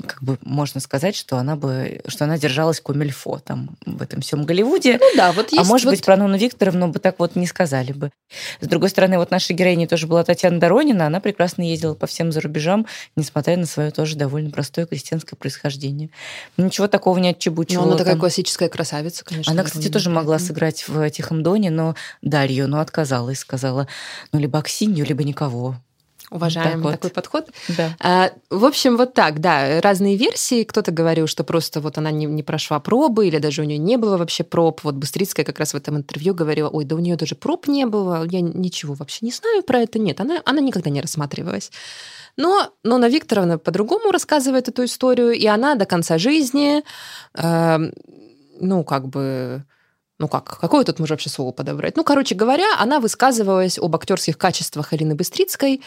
[0.07, 4.43] как бы можно сказать, что она бы, что она держалась комильфо там в этом всем
[4.45, 4.97] Голливуде.
[4.99, 7.47] Ну да, вот есть а может вот- быть, про Нонну Викторовну бы так вот не
[7.47, 8.11] сказали бы.
[8.61, 11.07] С другой стороны, вот наша героиня тоже была Татьяна Доронина.
[11.07, 16.09] Она прекрасно ездила по всем за рубежам, несмотря на свое тоже довольно простое крестьянское происхождение.
[16.57, 17.87] Ничего такого не Ну, отчебучивала.
[17.87, 18.21] она такая там.
[18.21, 19.51] классическая красавица, конечно.
[19.51, 23.87] Она, кстати, тоже могла сыграть в «Тихом доне», но Дарью, но отказалась, сказала,
[24.31, 25.75] ну, либо Аксинью, либо никого.
[26.29, 26.91] Уважаем Так вот.
[26.91, 27.47] такой подход.
[27.69, 27.95] Да.
[28.01, 30.65] А, В общем, вот так, да, разные версии.
[30.65, 33.95] Кто-то говорил, что просто вот она не, не прошла пробы, или даже у нее не
[33.95, 34.81] было вообще проб.
[34.83, 37.85] Вот Быстрицкая как раз в этом интервью говорила, ой, да у нее даже проб не
[37.85, 39.99] было, я ничего вообще не знаю про это.
[39.99, 41.71] Нет, она, она никогда не рассматривалась.
[42.37, 46.83] Но Нона Викторовна по-другому рассказывает эту историю, и она до конца жизни,
[47.33, 47.77] э,
[48.59, 49.65] ну, как бы,
[50.19, 51.97] ну как, какое тут можно вообще слово подобрать?
[51.97, 55.81] Ну, короче говоря, она высказывалась об актерских качествах Алины Быстрицкой,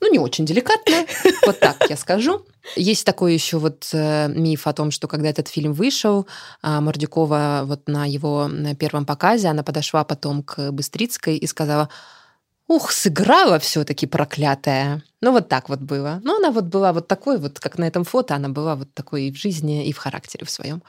[0.00, 1.06] ну, не очень деликатно,
[1.46, 2.44] вот так я скажу.
[2.76, 6.26] Есть такой еще вот э, миф о том, что когда этот фильм вышел,
[6.62, 11.88] а, Мордюкова вот на его первом показе, она подошла потом к Быстрицкой и сказала,
[12.68, 15.02] ух, сыграла все-таки проклятая.
[15.20, 16.20] Ну, вот так вот было.
[16.22, 19.24] Но она вот была вот такой вот, как на этом фото, она была вот такой
[19.24, 20.82] и в жизни, и в характере в своем.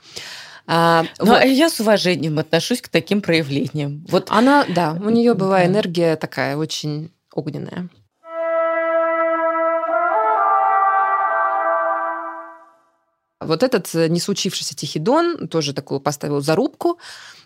[0.68, 1.42] А, Ну, вот.
[1.42, 4.06] а я с уважением отношусь к таким проявлениям.
[4.08, 7.90] Вот Она, да, у нее была энергия такая очень огненная.
[13.40, 17.00] Вот этот э, не случившийся Тихий Дон тоже такую поставил зарубку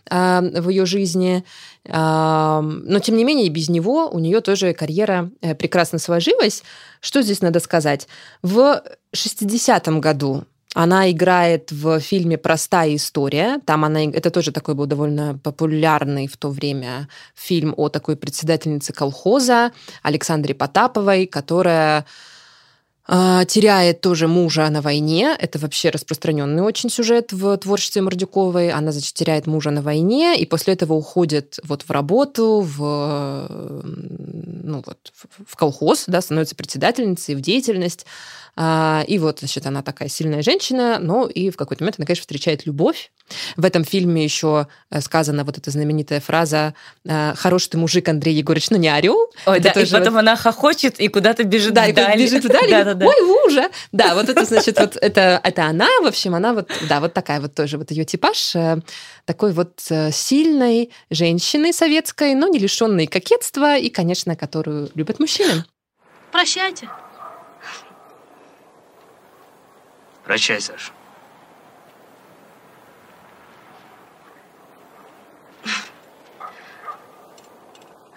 [0.10, 1.44] а, в ее жизни.
[1.88, 6.64] А, но, тем не менее, и без него у нее тоже карьера э, прекрасно сложилась.
[7.00, 8.08] Что здесь надо сказать?
[8.42, 8.84] В
[9.16, 13.60] 60-м году она играет в фильме «Простая история».
[13.66, 14.04] Там она...
[14.04, 20.56] Это тоже такой был довольно популярный в то время фильм о такой председательнице колхоза Александре
[20.56, 22.06] Потаповой, которая
[23.06, 25.36] теряет тоже мужа на войне.
[25.38, 28.72] Это вообще распространенный очень сюжет в творчестве Мордюковой.
[28.72, 33.50] Она, значит, теряет мужа на войне, и после этого уходит вот в работу, в,
[33.84, 34.98] ну, вот,
[35.46, 38.06] в колхоз, да, становится председательницей, в деятельность.
[38.56, 42.22] А, И вот, значит, она такая сильная женщина, но и в какой-то момент она, конечно,
[42.22, 43.12] встречает любовь.
[43.58, 48.36] В этом фильме еще э, сказана вот эта знаменитая фраза э, «Хороший ты мужик, Андрей
[48.36, 49.18] Егорович, но не орел».
[49.48, 52.20] Ой, Это да, и потом она хохочет и куда-то бежит да, вдаль.
[52.20, 53.06] бежит Да, да, да.
[53.08, 53.70] ой, вы уже.
[53.92, 57.42] Да, вот это, значит, вот это, это она, в общем, она вот, да, вот такая
[57.42, 58.82] вот тоже, вот ее типаж э,
[59.26, 59.80] такой вот
[60.12, 65.66] сильной женщины советской, но не лишенной кокетства и, конечно, которую любят мужчины.
[66.32, 66.88] Прощайте.
[70.24, 70.92] Прощай, Саша.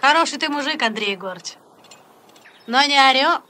[0.00, 1.54] Хороший ты мужик, Андрей Егорович.
[2.66, 3.42] Но не орел.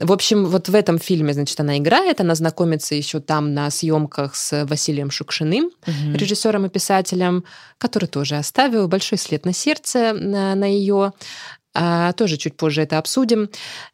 [0.00, 4.34] В общем, вот в этом фильме, значит, она играет, она знакомится еще там на съемках
[4.34, 6.14] с Василием Шукшиным, Мгм.
[6.14, 7.44] режиссером и писателем,
[7.78, 11.12] который тоже оставил большой след на сердце на, на ее.
[11.72, 13.48] А, тоже чуть позже это обсудим.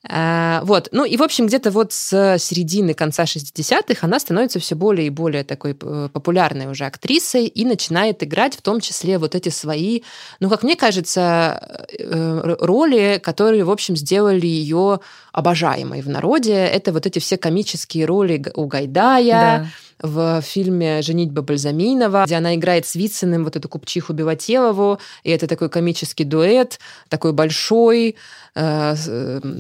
[0.08, 0.88] А, вот.
[0.92, 5.10] Ну и, в общем, где-то вот с середины, конца 60-х она становится все более и
[5.10, 10.00] более такой э, популярной уже актрисой и начинает играть в том числе вот эти свои,
[10.40, 15.00] ну, как мне кажется, э, роли, которые, в общем, сделали ее
[15.32, 16.54] обожаемой в народе.
[16.54, 19.66] Это вот эти все комические роли у Гайдая, да
[20.02, 25.46] в фильме «Женитьба Бальзаминова», где она играет с Вициным вот эту купчиху Белотелову, и это
[25.46, 26.78] такой комический дуэт,
[27.08, 28.16] такой большой,
[28.54, 28.94] э,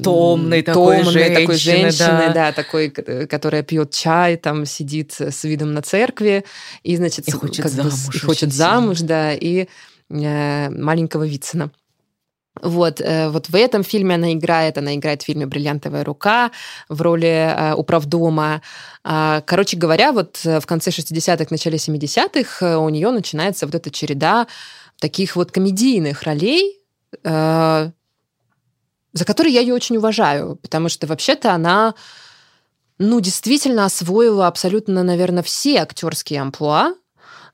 [0.02, 2.32] томный, такой, женщины, такой женщины, да.
[2.32, 6.44] да, такой, которая пьет чай, там сидит с видом на церкви,
[6.82, 7.92] и, значит, и хочет замуж.
[8.06, 9.68] Бы, и хочет замуж, да, и
[10.10, 11.70] э, маленького Вицина.
[12.62, 16.50] Вот, э, вот в этом фильме она играет, она играет в фильме «Бриллиантовая рука»
[16.88, 18.62] в роли э, управдома.
[19.04, 23.90] А, короче говоря, вот э, в конце 60-х, начале 70-х у нее начинается вот эта
[23.90, 24.46] череда
[24.98, 26.80] таких вот комедийных ролей,
[27.22, 27.92] за
[29.24, 31.94] которые я ее очень уважаю, потому что вообще-то она
[32.98, 36.94] ну, действительно освоила абсолютно, наверное, все актерские амплуа,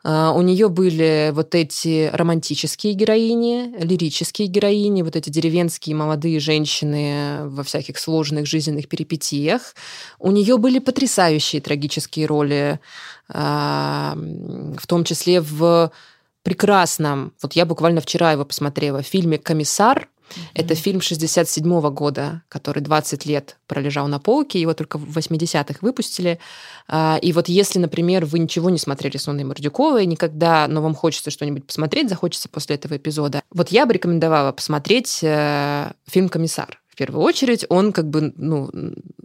[0.05, 7.63] у нее были вот эти романтические героини, лирические героини, вот эти деревенские молодые женщины во
[7.63, 9.75] всяких сложных жизненных перипетиях.
[10.19, 12.81] У нее были потрясающие трагические роли,
[13.29, 15.93] а, в том числе в
[16.43, 20.09] прекрасном, вот я буквально вчера его посмотрела, в фильме «Комиссар»,
[20.55, 26.39] это фильм 67 года, который 20 лет пролежал на полке, его только в 80-х выпустили.
[26.89, 30.95] А, и вот если, например, вы ничего не смотрели с Анной Мордюковой никогда, но вам
[30.95, 36.79] хочется что-нибудь посмотреть, захочется после этого эпизода, вот я бы рекомендовала посмотреть э, фильм «Комиссар».
[36.89, 38.71] В первую очередь, он как бы ну,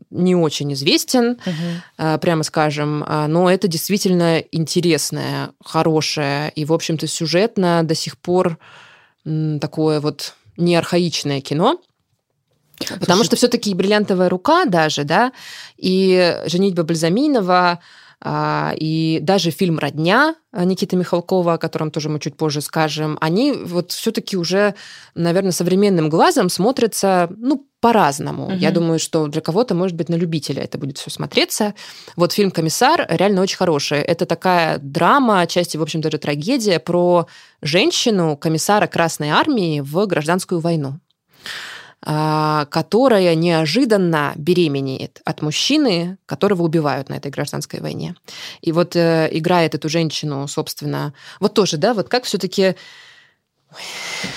[0.09, 2.19] не очень известен, угу.
[2.21, 8.57] прямо скажем, а, но это действительно интересное, хорошее и, в общем-то, сюжетно до сих пор
[9.59, 11.79] такое вот не архаичное кино,
[12.99, 15.31] Потому что все-таки бриллиантовая рука даже, да,
[15.77, 17.79] и женитьба Бальзаминова,
[18.19, 23.51] а, и даже фильм «Родня» Никиты Михалкова, о котором тоже мы чуть позже скажем, они
[23.51, 24.73] вот все-таки уже,
[25.13, 28.47] наверное, современным глазом смотрятся, ну, по-разному.
[28.47, 28.53] Угу.
[28.55, 31.73] Я думаю, что для кого-то, может быть, на любителя это будет все смотреться.
[32.17, 33.99] Вот фильм «Комиссар» реально очень хороший.
[33.99, 37.27] Это такая драма, отчасти, в общем, даже трагедия про
[37.61, 40.99] женщину, комиссара Красной Армии в гражданскую войну.
[42.05, 48.15] А, которая неожиданно беременеет от мужчины, которого убивают на этой гражданской войне.
[48.61, 52.75] И вот э, играет эту женщину, собственно, вот тоже, да, вот как все-таки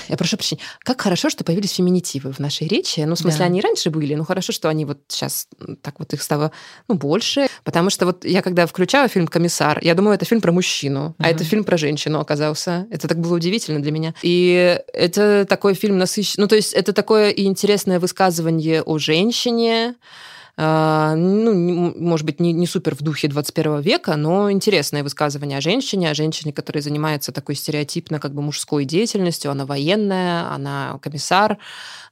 [0.08, 0.62] я прошу прощения.
[0.80, 3.00] Как хорошо, что появились феминитивы в нашей речи.
[3.00, 3.44] Ну, в смысле, да.
[3.46, 5.46] они раньше были, но хорошо, что они вот сейчас
[5.82, 6.52] так вот их стало
[6.88, 7.46] ну, больше.
[7.64, 11.14] Потому что вот я когда включаю фильм «Комиссар», я думаю, это фильм про мужчину, угу.
[11.18, 12.86] а это фильм про женщину оказался.
[12.90, 14.14] Это так было удивительно для меня.
[14.22, 16.42] И это такой фильм насыщенный.
[16.44, 19.94] Ну, то есть это такое и интересное высказывание о женщине,
[20.62, 25.62] а, ну, может быть, не, не супер в духе 21 века, но интересное высказывание о
[25.62, 29.50] женщине, о женщине, которая занимается такой стереотипно как бы мужской деятельностью.
[29.50, 31.56] Она военная, она комиссар,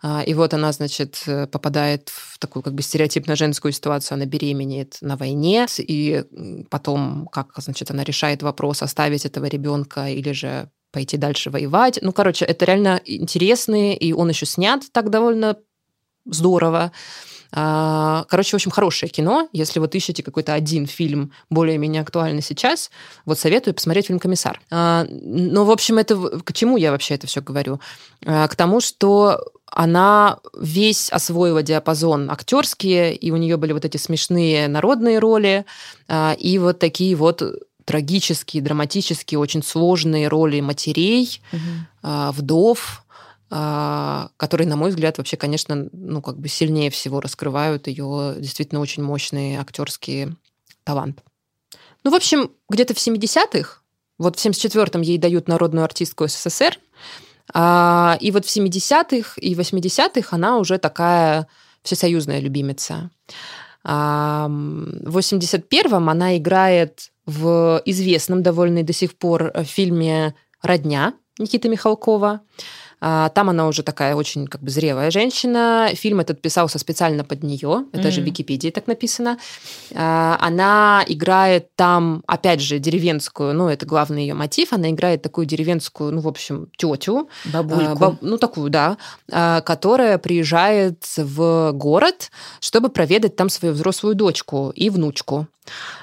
[0.01, 4.97] а, и вот она, значит, попадает в такую как бы стереотипно женскую ситуацию, она беременеет
[5.03, 6.25] на войне, и
[6.71, 11.99] потом, как, значит, она решает вопрос, оставить этого ребенка или же пойти дальше воевать.
[12.01, 15.59] Ну, короче, это реально интересный, и он еще снят так довольно
[16.25, 16.93] здорово.
[17.53, 19.49] А, короче, в общем, хорошее кино.
[19.53, 22.91] Если вот ищете какой-то один фильм более-менее актуальный сейчас,
[23.25, 24.61] вот советую посмотреть фильм «Комиссар».
[24.71, 27.81] А, но, в общем, это к чему я вообще это все говорю?
[28.27, 33.99] А, к тому, что она весь освоила диапазон актерские, и у нее были вот эти
[33.99, 35.67] смешные народные роли,
[36.39, 37.43] и вот такие вот
[37.85, 42.33] трагические, драматические, очень сложные роли матерей, угу.
[42.33, 43.05] вдов,
[43.51, 49.03] которые, на мой взгляд, вообще, конечно, ну, как бы сильнее всего раскрывают ее действительно очень
[49.03, 50.37] мощный актерский
[50.85, 51.23] талант.
[52.05, 53.81] Ну, в общем, где-то в 70-х,
[54.19, 56.79] вот в 74-м ей дают народную артистку СССР,
[57.55, 61.49] а, и вот в 70-х и 80-х она уже такая
[61.83, 63.11] всесоюзная любимица.
[63.85, 72.41] А, в 81-м она играет в известном довольно до сих пор фильме «Родня» Никиты Михалкова.
[73.01, 75.91] А, там она уже такая очень как бы зрелая женщина.
[75.95, 77.85] Фильм этот писался специально под нее.
[77.93, 78.11] Это mm-hmm.
[78.11, 79.39] же в Википедии так написано.
[79.95, 84.73] А, она играет там, опять же, деревенскую, ну, это главный ее мотив.
[84.73, 87.29] Она играет такую деревенскую, ну, в общем, тетю.
[87.45, 87.99] Бабульку.
[87.99, 88.97] Баб, ну, такую, да,
[89.63, 95.47] которая приезжает в город, чтобы проведать там свою взрослую дочку и внучку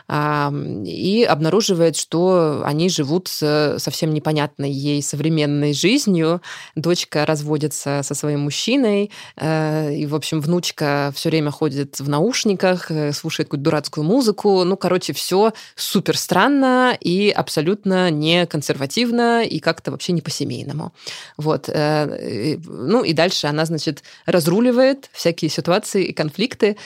[0.08, 6.42] и обнаруживает, что они живут совсем непонятной ей современной жизнью.
[6.76, 12.92] дочка разводится со своим мужчиной, э, и, в общем, внучка все время ходит в наушниках,
[12.92, 14.64] э, слушает какую-то дурацкую музыку.
[14.64, 20.94] Ну, короче, все супер странно и абсолютно не консервативно, и как-то вообще не по-семейному.
[21.38, 21.70] Вот.
[21.70, 26.78] Э, ну, и дальше она, значит, разруливает всякие ситуации и конфликты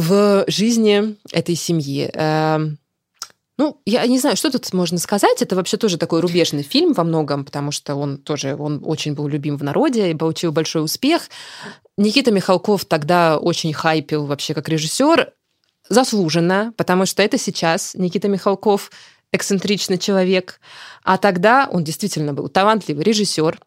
[0.00, 2.10] в жизни этой семьи.
[2.12, 2.78] Эм,
[3.58, 5.42] ну, я не знаю, что тут можно сказать.
[5.42, 9.28] Это вообще тоже такой рубежный фильм во многом, потому что он тоже, он очень был
[9.28, 11.28] любим в народе и получил большой успех.
[11.98, 15.32] Никита Михалков тогда очень хайпил вообще как режиссер.
[15.88, 18.90] Заслуженно, потому что это сейчас Никита Михалков
[19.32, 20.60] эксцентричный человек,
[21.04, 23.58] а тогда он действительно был талантливый режиссер,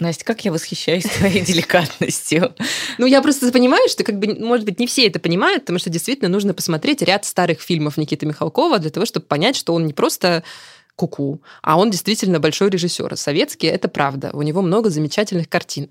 [0.00, 2.54] Настя, как я восхищаюсь твоей деликатностью.
[2.98, 5.90] Ну, я просто понимаю, что, как бы, может быть, не все это понимают, потому что
[5.90, 9.92] действительно нужно посмотреть ряд старых фильмов Никиты Михалкова для того, чтобы понять, что он не
[9.92, 10.42] просто
[10.96, 13.16] куку, а он действительно большой режиссер.
[13.16, 14.30] Советский, это правда.
[14.32, 15.90] У него много замечательных картин.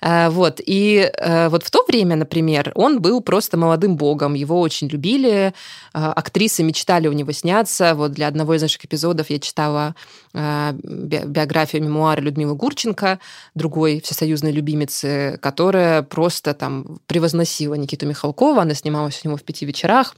[0.00, 0.60] Э, вот.
[0.64, 4.34] И э, вот в то время, например, он был просто молодым богом.
[4.34, 5.52] Его очень любили.
[5.94, 7.94] Э, актрисы мечтали у него сняться.
[7.94, 9.94] Вот для одного из наших эпизодов я читала
[10.32, 13.18] биографию, мемуары Людмилы Гурченко,
[13.56, 18.62] другой всесоюзной любимицы, которая просто там превозносила Никиту Михалкова.
[18.62, 20.14] Она снималась у него в «Пяти вечерах».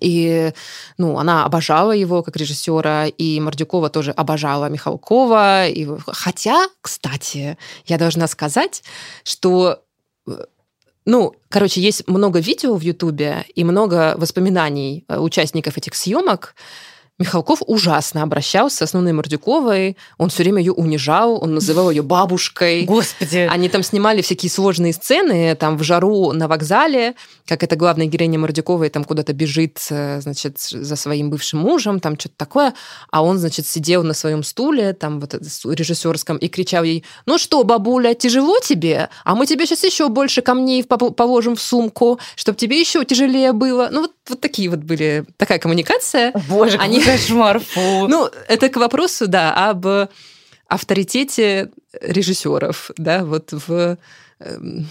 [0.00, 0.52] И
[0.98, 5.68] ну, она обожала его как режиссера, и Мордюкова тоже обожала Михалкова.
[5.68, 5.86] И...
[6.06, 8.82] Хотя, кстати, я должна сказать,
[9.24, 9.82] что
[10.26, 10.32] э,
[11.04, 16.54] ну, короче, есть много видео в Ютубе и много воспоминаний э, участников этих съемок,
[17.20, 19.96] Михалков ужасно обращался с основной Мордюковой.
[20.18, 22.84] Он все время ее унижал, он называл ее бабушкой.
[22.84, 23.48] Господи.
[23.50, 27.14] Они там снимали всякие сложные сцены, там в жару на вокзале,
[27.44, 32.16] как эта главная героиня Мордюковой там куда-то бежит, э, значит, за своим бывшим мужем, там
[32.16, 32.74] что-то такое,
[33.10, 37.64] а он, значит, сидел на своем стуле, там вот режиссерском, и кричал ей, ну что,
[37.64, 39.08] бабуля, тяжело тебе?
[39.24, 43.88] А мы тебе сейчас еще больше камней положим в сумку, чтобы тебе еще тяжелее было.
[43.90, 46.32] Ну вот, вот такие вот были, такая коммуникация.
[46.48, 48.06] Боже, Они Кошмар, фу.
[48.06, 49.86] Ну, это к вопросу, да, об
[50.66, 51.70] авторитете
[52.02, 53.96] режиссеров, да, вот в
[54.40, 54.86] эм,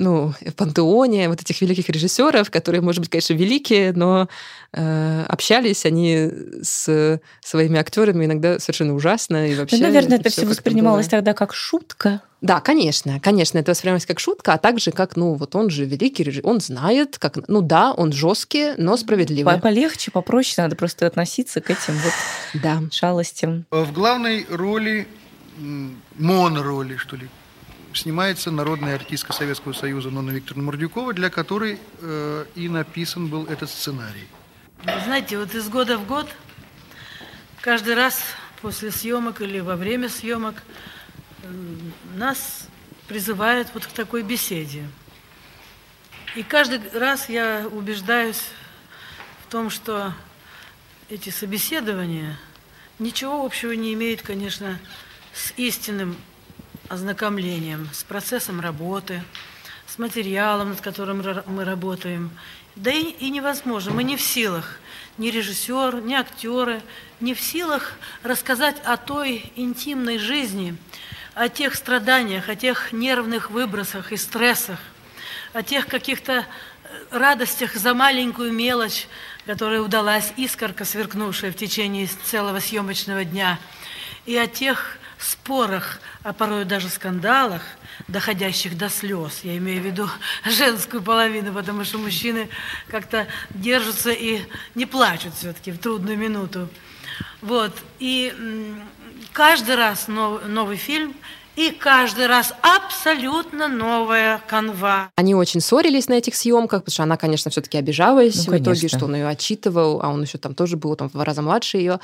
[0.00, 4.28] ну, в пантеоне вот этих великих режиссеров, которые, может быть, конечно, великие, но
[4.72, 6.30] э, общались они
[6.62, 9.76] с своими актерами иногда совершенно ужасно и вообще.
[9.76, 11.18] Ну, наверное, это все воспринималось было.
[11.18, 12.22] тогда как шутка.
[12.40, 16.22] Да, конечно, конечно, это воспринималось как шутка, а также как, ну, вот он же великий
[16.22, 19.60] режиссер, он знает, как, ну да, он жесткий, но справедливый.
[19.60, 22.80] Полегче, попроще, надо просто относиться к этим вот да.
[22.90, 23.66] шалостям.
[23.70, 25.06] В главной роли,
[26.16, 27.28] монороли, что ли,
[27.94, 33.70] снимается народная артистка Советского Союза Нонна Викторовна Мордюкова, для которой э, и написан был этот
[33.70, 34.26] сценарий.
[35.04, 36.28] Знаете, вот из года в год,
[37.60, 38.22] каждый раз
[38.62, 40.62] после съемок или во время съемок
[41.42, 41.48] э,
[42.16, 42.68] нас
[43.08, 44.88] призывают вот к такой беседе.
[46.36, 48.42] И каждый раз я убеждаюсь
[49.44, 50.14] в том, что
[51.08, 52.38] эти собеседования
[53.00, 54.78] ничего общего не имеют, конечно,
[55.32, 56.16] с истинным
[56.90, 59.22] ознакомлением с процессом работы,
[59.86, 62.32] с материалом, над которым мы работаем.
[62.74, 64.80] Да и, и невозможно, мы не в силах,
[65.16, 66.82] ни режиссер, ни актеры,
[67.20, 67.92] не в силах
[68.24, 70.76] рассказать о той интимной жизни,
[71.34, 74.80] о тех страданиях, о тех нервных выбросах и стрессах,
[75.52, 76.44] о тех каких-то э,
[77.12, 79.06] радостях за маленькую мелочь,
[79.46, 83.60] которая удалась, искорка, сверкнувшая в течение целого съемочного дня,
[84.26, 87.62] и о тех спорах, а порой даже скандалах,
[88.08, 89.40] доходящих до слез.
[89.42, 90.08] Я имею в виду
[90.44, 92.48] женскую половину, потому что мужчины
[92.88, 94.40] как-то держатся и
[94.74, 96.68] не плачут все-таки в трудную минуту.
[97.42, 97.72] Вот.
[97.98, 98.34] И
[99.32, 101.14] каждый раз новый, новый фильм
[101.56, 105.10] и каждый раз абсолютно новая канва.
[105.16, 108.88] Они очень ссорились на этих съемках, потому что она, конечно, все-таки обижалась ну, в итоге,
[108.88, 111.78] что он ее отчитывал, а он еще там тоже был там, в два раза младше
[111.78, 112.00] ее.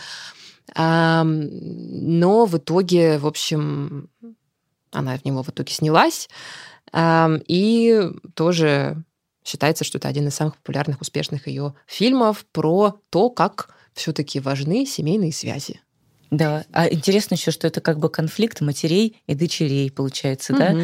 [0.75, 4.11] Но в итоге, в общем,
[4.91, 6.29] она в него в итоге снялась.
[6.97, 9.05] И тоже
[9.45, 14.87] считается, что это один из самых популярных, успешных ее фильмов про то, как все-таки важны
[14.87, 15.81] семейные связи.
[16.31, 20.61] Да, а интересно еще, что это как бы конфликт матерей и дочерей, получается, угу.
[20.61, 20.75] да?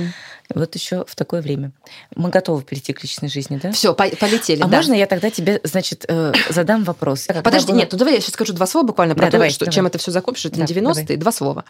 [0.55, 1.73] Вот еще в такое время.
[2.15, 3.73] Мы готовы перейти к личной жизни, да?
[3.73, 4.61] Все, полетели.
[4.61, 4.77] А да.
[4.77, 7.27] можно я тогда тебе, значит, э, задам вопрос?
[7.43, 7.79] Подожди, было...
[7.79, 9.75] нет, ну давай я сейчас скажу два слова буквально про да, то, давай, что, давай.
[9.75, 10.49] чем это все закончится.
[10.49, 11.17] Это да, 90-е, давай.
[11.17, 11.65] два слова.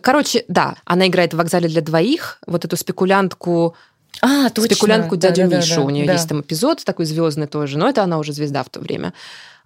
[0.00, 3.74] Короче, да, она играет в вокзале для двоих, вот эту спекулянтку
[4.20, 4.74] а, точно.
[4.74, 5.70] Спекулянтку дядю да, Мишу.
[5.70, 6.12] Да, да, У нее да.
[6.12, 9.14] есть там эпизод такой звездный тоже, но это она уже звезда в то время.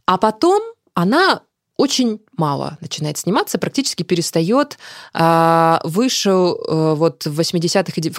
[0.06, 0.62] А потом
[0.94, 1.42] она
[1.76, 4.78] очень мало начинает сниматься, практически перестает.
[5.12, 8.18] А, вышел э, вот в 80-х, и де- в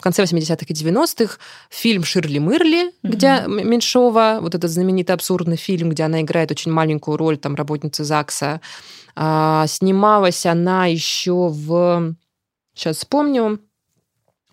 [0.00, 1.38] конце 80-х и 90-х
[1.68, 7.18] фильм «Ширли Мырли», где Меньшова, вот этот знаменитый абсурдный фильм, где она играет очень маленькую
[7.18, 8.60] роль, там, работницы ЗАГСа.
[9.16, 12.14] А, Снималась она еще в...
[12.74, 13.60] Сейчас вспомню.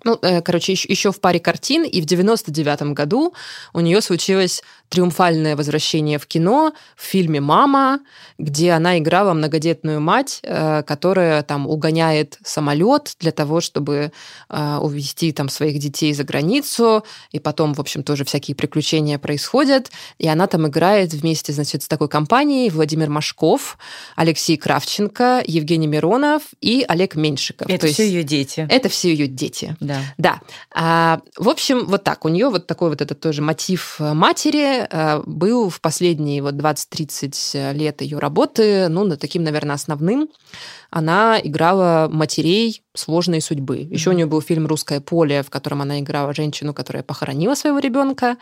[0.03, 3.33] Ну, э, короче, еще, в паре картин, и в 99 году
[3.73, 8.01] у нее случилось триумфальное возвращение в кино в фильме «Мама»,
[8.37, 14.11] где она играла многодетную мать, э, которая там угоняет самолет для того, чтобы
[14.49, 19.91] э, увезти там своих детей за границу, и потом, в общем, тоже всякие приключения происходят,
[20.17, 23.77] и она там играет вместе, значит, с такой компанией Владимир Машков,
[24.17, 27.69] Алексей Кравченко, Евгений Миронов и Олег Меньшиков.
[27.69, 28.67] Это То есть все ее дети.
[28.69, 29.77] это все ее дети.
[29.79, 29.90] Да.
[30.17, 30.41] Да.
[30.73, 32.25] А, в общем, вот так.
[32.25, 36.55] У нее вот такой вот этот тоже мотив э, матери э, был в последние вот
[36.55, 40.29] 20-30 лет ее работы, ну, над таким, наверное, основным.
[40.89, 43.77] Она играла матерей сложной судьбы.
[43.77, 47.79] Еще у нее был фильм «Русское поле», в котором она играла женщину, которая похоронила своего
[47.79, 48.37] ребенка,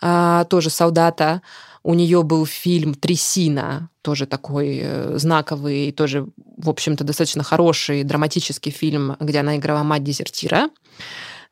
[0.00, 1.42] а, тоже солдата.
[1.82, 6.26] У нее был фильм «Трясина», тоже такой э, знаковый, тоже,
[6.56, 10.70] в общем-то, достаточно хороший драматический фильм, где она играла мать дезертира,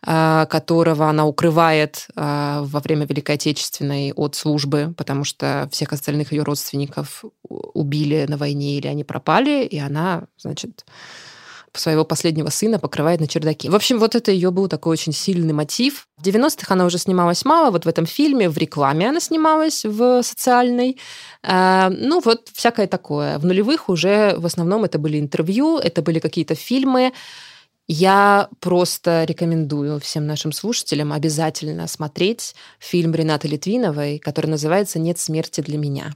[0.02, 6.42] которого она укрывает а, во время Великой Отечественной от службы, потому что всех остальных ее
[6.42, 10.84] родственников убили на войне или они пропали, и она, значит,
[11.78, 13.70] своего последнего сына покрывает на чердаке.
[13.70, 16.08] В общем, вот это ее был такой очень сильный мотив.
[16.18, 20.22] В 90-х она уже снималась мало, вот в этом фильме, в рекламе она снималась, в
[20.22, 20.98] социальной.
[21.42, 23.38] А, Ну, вот всякое такое.
[23.38, 27.12] В нулевых уже в основном это были интервью, это были какие-то фильмы.
[27.88, 35.60] Я просто рекомендую всем нашим слушателям обязательно смотреть фильм Ренаты Литвиновой, который называется «Нет смерти
[35.60, 36.12] для меня».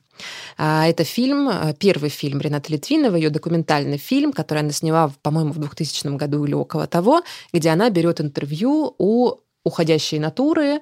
[0.58, 5.52] А, Это фильм, э, первый фильм Ренаты Литвиновой, ее документальный фильм, который она сняла, по-моему,
[5.52, 10.80] в 2000 году или около того, где она берет интервью у уходящей натуры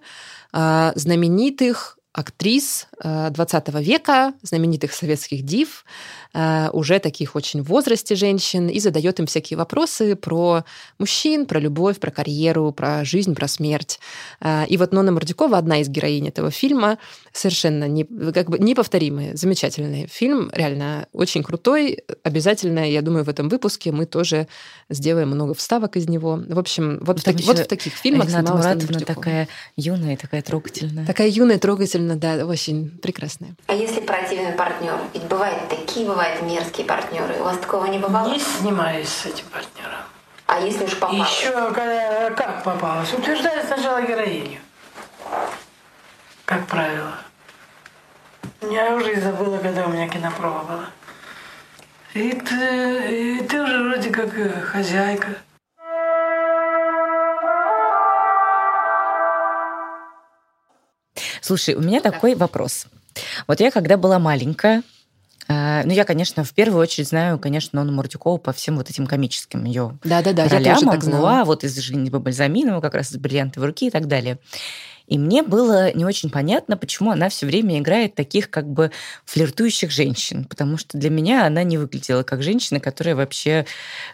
[0.53, 5.85] а, знаменитых актрис 20 века, знаменитых советских див,
[6.35, 10.65] э, уже таких очень в возрасте женщин, и задает им всякие вопросы про
[10.99, 14.01] мужчин, про любовь, про карьеру, про жизнь, про смерть.
[14.41, 16.99] Э, И вот Нона Мордюкова, одна из героинь этого фильма,
[17.33, 21.99] совершенно не, как бы неповторимый, замечательный фильм, реально очень крутой.
[22.25, 24.49] Обязательно, я думаю, в этом выпуске мы тоже
[24.91, 26.41] сделаем много вставок из него.
[26.49, 30.43] В общем, вот, в, таки- вот в таких фильмах Рената снималась Нона такая юная, такая
[30.43, 31.07] трогательная.
[31.07, 33.55] Такая юная, трогательная, да, очень прекрасная.
[33.67, 34.99] А если противный партнер?
[35.15, 37.35] Ведь бывают такие, бывают мерзкие партнеры.
[37.41, 38.33] У вас такого не бывало?
[38.33, 40.01] Не снимаюсь с этим партнером.
[40.47, 41.29] А если уж попалось?
[41.29, 43.13] Еще когда, как попалась?
[43.13, 44.61] Утверждает сначала героиню.
[46.45, 47.15] Как правило.
[48.63, 50.85] Я уже и забыла, когда у меня кинопроба была.
[52.15, 55.37] И ты, и ты уже вроде как э, хозяйка.
[61.41, 62.87] Слушай, у меня такой вопрос.
[63.47, 64.83] Вот я когда была маленькая,
[65.49, 69.07] э, ну, я, конечно, в первую очередь знаю, конечно, Нону Мордюкову по всем вот этим
[69.07, 71.45] комическим ее Да-да-да, я ролям, тоже так знала.
[71.45, 74.39] Вот из «Женитьбы Бальзаминова», как раз из «Бриллиантовой руки» и так далее.
[75.09, 78.91] И мне было не очень понятно, почему она все время играет таких как бы
[79.25, 83.67] флиртующих женщин, потому что для меня она не выглядела как женщина, которая вообще,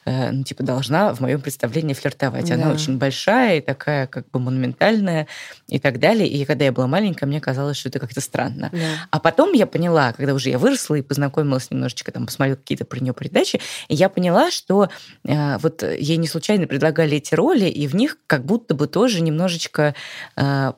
[0.04, 2.50] э, ну, типа, должна в моем представлении флиртовать.
[2.50, 2.72] Она Да.
[2.72, 5.26] очень большая и такая как бы монументальная
[5.68, 6.28] и так далее.
[6.28, 8.70] И когда я была маленькая, мне казалось, что это как-то странно.
[8.72, 8.78] Да.
[9.10, 13.00] А потом я поняла, когда уже я выросла и познакомилась немножечко, там, посмотрела какие-то про
[13.00, 14.88] нее передачи, я поняла, что
[15.24, 19.20] э, вот ей не случайно предлагали эти роли, и в них как будто бы тоже
[19.20, 19.94] немножечко
[20.36, 20.72] э,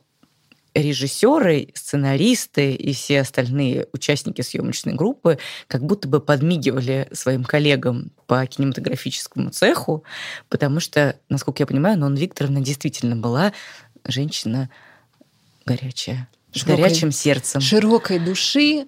[0.77, 8.45] режиссеры, сценаристы и все остальные участники съемочной группы как будто бы подмигивали своим коллегам по
[8.47, 10.05] кинематографическому цеху,
[10.49, 13.53] потому что, насколько я понимаю, Нон Викторовна действительно была
[14.05, 14.69] женщина
[15.65, 17.61] горячая, с Широкой- горячим сердцем.
[17.61, 18.87] Широкой души.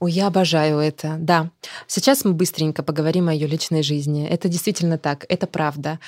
[0.00, 1.50] Ой, я обожаю это, да.
[1.86, 4.26] Сейчас мы быстренько поговорим о ее личной жизни.
[4.26, 5.98] Это действительно так, это правда.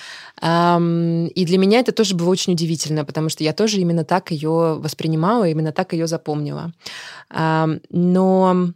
[0.40, 4.78] И для меня это тоже было очень удивительно, потому что я тоже именно так ее
[4.80, 6.72] воспринимала, именно так ее запомнила.
[7.30, 8.72] Но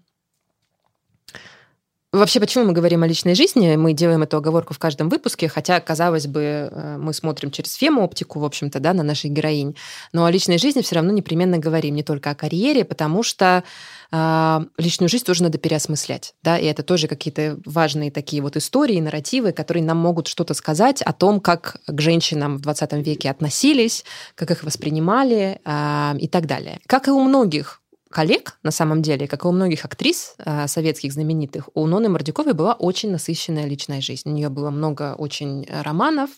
[2.12, 3.74] Вообще, почему мы говорим о личной жизни?
[3.74, 8.38] Мы делаем эту оговорку в каждом выпуске, хотя, казалось бы, э, мы смотрим через фем-оптику,
[8.38, 9.76] в общем-то, да, на нашей героинь.
[10.12, 13.64] Но о личной жизни все равно непременно говорим, не только о карьере, потому что
[14.12, 19.00] э, личную жизнь тоже надо переосмыслять, да, и это тоже какие-то важные такие вот истории,
[19.00, 24.04] нарративы, которые нам могут что-то сказать о том, как к женщинам в 20 веке относились,
[24.36, 26.78] как их воспринимали э, и так далее.
[26.86, 27.82] Как и у многих
[28.16, 32.54] коллег, на самом деле, как и у многих актрис э, советских знаменитых, у Ноны Мордюковой
[32.54, 34.30] была очень насыщенная личная жизнь.
[34.30, 36.30] У нее было много очень романов,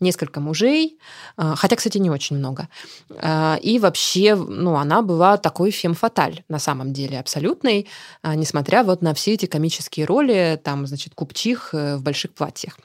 [0.00, 0.98] несколько мужей,
[1.36, 2.68] э, хотя, кстати, не очень много.
[3.10, 7.86] Э, и вообще, ну, она была такой фем-фаталь на самом деле, абсолютной,
[8.24, 12.76] э, несмотря вот на все эти комические роли, там, значит, купчих э, в больших платьях.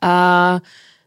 [0.00, 0.60] А,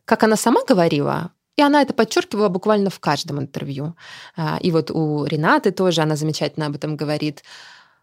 [0.05, 3.95] как она сама говорила, и она это подчеркивала буквально в каждом интервью.
[4.35, 7.43] А, и вот у Ренаты тоже она замечательно об этом говорит.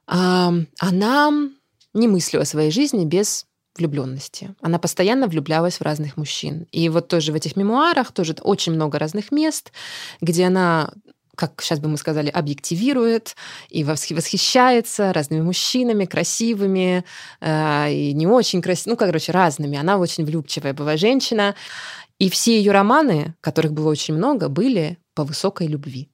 [0.07, 1.32] А, она
[1.94, 3.46] не мыслила своей жизни без
[3.76, 4.55] влюбленности.
[4.61, 6.66] Она постоянно влюблялась в разных мужчин.
[6.72, 9.72] И вот тоже в этих мемуарах тоже очень много разных мест,
[10.20, 10.90] где она
[11.38, 13.36] как сейчас бы мы сказали, объективирует
[13.68, 17.05] и восхищается разными мужчинами, красивыми
[17.40, 19.78] э, и не очень красивыми, ну, короче, разными.
[19.78, 21.55] Она очень влюбчивая была женщина.
[22.19, 26.09] И все ее романы, которых было очень много, были по высокой любви.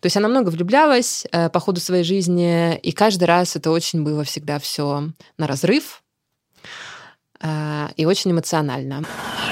[0.00, 4.02] То есть она много влюблялась э, по ходу своей жизни, и каждый раз это очень
[4.02, 6.02] было всегда все на разрыв
[7.40, 9.04] э, и очень эмоционально.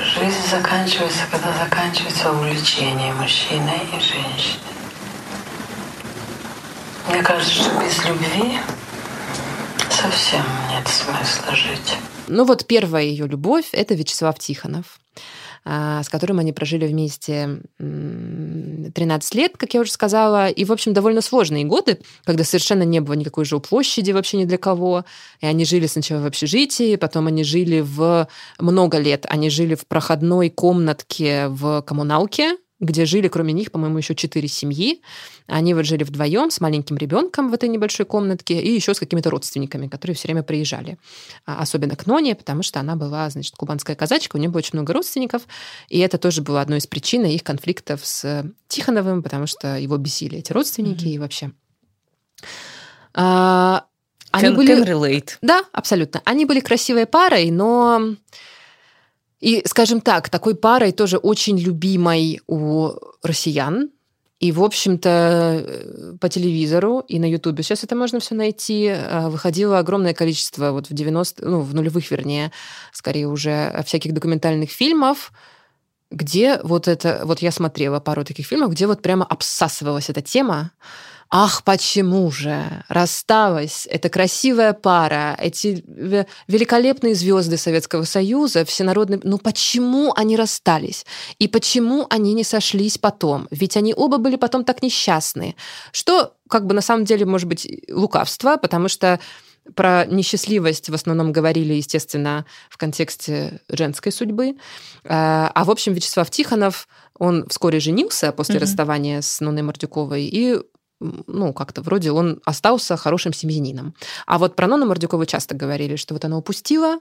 [0.02, 4.68] Жизнь заканчивается, когда заканчивается увлечение мужчиной и женщиной.
[7.08, 8.58] Мне кажется, что без любви
[9.90, 11.96] совсем нет смысла жить.
[12.26, 14.98] Ну вот первая ее любовь– это Вячеслав Тихонов
[15.64, 21.20] с которым они прожили вместе 13 лет, как я уже сказала, и, в общем, довольно
[21.20, 25.04] сложные годы, когда совершенно не было никакой жилплощади вообще ни для кого,
[25.40, 28.28] и они жили сначала в общежитии, потом они жили в
[28.58, 34.14] много лет, они жили в проходной комнатке в коммуналке, где жили, кроме них, по-моему, еще
[34.14, 35.02] четыре семьи.
[35.46, 39.30] Они вот жили вдвоем с маленьким ребенком в этой небольшой комнатке и еще с какими-то
[39.30, 40.98] родственниками, которые все время приезжали.
[41.44, 44.74] А, особенно к Ноне, потому что она была, значит, кубанская казачка, у нее было очень
[44.74, 45.42] много родственников,
[45.88, 50.38] и это тоже было одной из причин их конфликтов с Тихоновым, потому что его бесили
[50.38, 51.14] эти родственники mm-hmm.
[51.14, 51.52] и вообще.
[53.14, 53.86] А,
[54.30, 54.76] они can, были...
[54.76, 55.30] Can relate.
[55.42, 56.22] Да, абсолютно.
[56.24, 58.14] Они были красивой парой, но
[59.40, 63.90] и, скажем так, такой парой тоже очень любимой у россиян.
[64.40, 68.86] И, в общем-то, э, по телевизору и на Ютубе сейчас это можно все найти.
[68.86, 72.52] Э, выходило огромное количество, вот в 90 ну, в нулевых, вернее,
[72.92, 75.32] скорее уже всяких документальных фильмов,
[76.10, 80.70] где вот это, вот я смотрела пару таких фильмов, где вот прямо обсасывалась эта тема.
[81.30, 82.84] Ах, почему же?
[82.88, 85.84] Рассталась эта красивая пара, эти
[86.46, 89.20] великолепные звезды Советского Союза, всенародные...
[89.22, 91.04] Ну почему они расстались?
[91.38, 93.46] И почему они не сошлись потом?
[93.50, 95.54] Ведь они оба были потом так несчастны.
[95.92, 99.20] Что, как бы на самом деле, может быть, лукавство, потому что
[99.74, 104.56] про несчастливость в основном говорили, естественно, в контексте женской судьбы.
[105.04, 108.60] А, а в общем, Вячеслав Тихонов, он вскоре женился после mm-hmm.
[108.60, 110.58] расставания с Ноной Мордюковой и
[111.00, 113.94] ну, как-то вроде он остался хорошим семьянином.
[114.26, 116.98] А вот про Нону Мордюкову часто говорили, что вот она упустила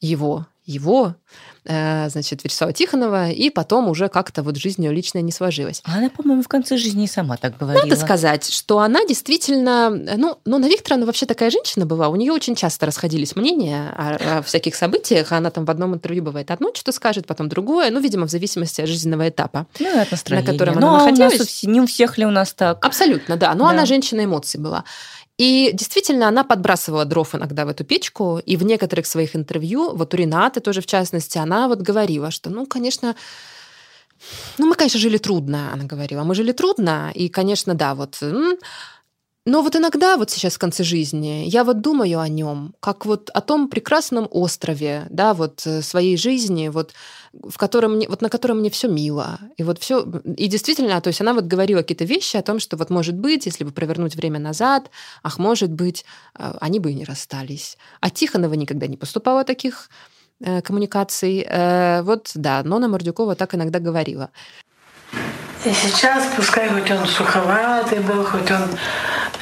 [0.00, 1.14] его, его,
[1.64, 5.82] э, значит, Вячеслава Тихонова, и потом уже как-то вот жизнь ее личная не сложилась.
[5.84, 7.82] А она, по-моему, в конце жизни и сама так говорила.
[7.82, 9.90] Надо сказать, что она действительно...
[9.90, 12.08] Ну, ну на Виктора она вообще такая женщина была.
[12.08, 15.32] У нее очень часто расходились мнения о, о всяких событиях.
[15.32, 17.90] Она там в одном интервью бывает одно что скажет, потом другое.
[17.90, 21.34] Ну, видимо, в зависимости от жизненного этапа, ну, от на котором она ну, находилась.
[21.34, 22.84] А у нас, не у всех ли у нас так?
[22.84, 23.54] Абсолютно, да.
[23.54, 23.70] Но да.
[23.70, 24.84] она женщина эмоций была.
[25.40, 30.12] И действительно, она подбрасывала дров иногда в эту печку, и в некоторых своих интервью, вот
[30.12, 33.16] у Ренаты тоже в частности, она вот говорила, что, ну, конечно,
[34.58, 36.24] ну, мы, конечно, жили трудно, она говорила.
[36.24, 38.22] Мы жили трудно, и, конечно, да, вот
[39.46, 43.30] но вот иногда, вот сейчас в конце жизни, я вот думаю о нем, как вот
[43.30, 46.92] о том прекрасном острове, да, вот э, своей жизни, вот
[47.32, 49.38] в котором мне, вот на котором мне все мило.
[49.56, 50.04] И вот все,
[50.36, 53.46] и действительно, то есть она вот говорила какие-то вещи о том, что вот может быть,
[53.46, 54.90] если бы провернуть время назад,
[55.22, 57.78] ах, может быть, а, они бы и не расстались.
[58.00, 59.88] А Тихонова никогда не поступало таких
[60.44, 61.46] э, коммуникаций.
[61.48, 64.28] Э, вот, да, Нона Мордюкова так иногда говорила.
[65.64, 68.62] И сейчас, пускай хоть он суховатый был, хоть он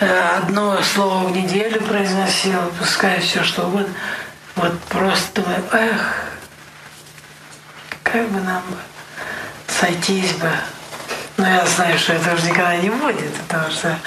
[0.01, 3.93] одно слово в неделю произносил, пускай все что угодно.
[4.57, 6.25] Вот просто думаю, эх,
[8.03, 8.63] как бы нам
[9.67, 10.51] сойтись бы.
[11.37, 13.99] Но я знаю, что это уже никогда не будет, потому что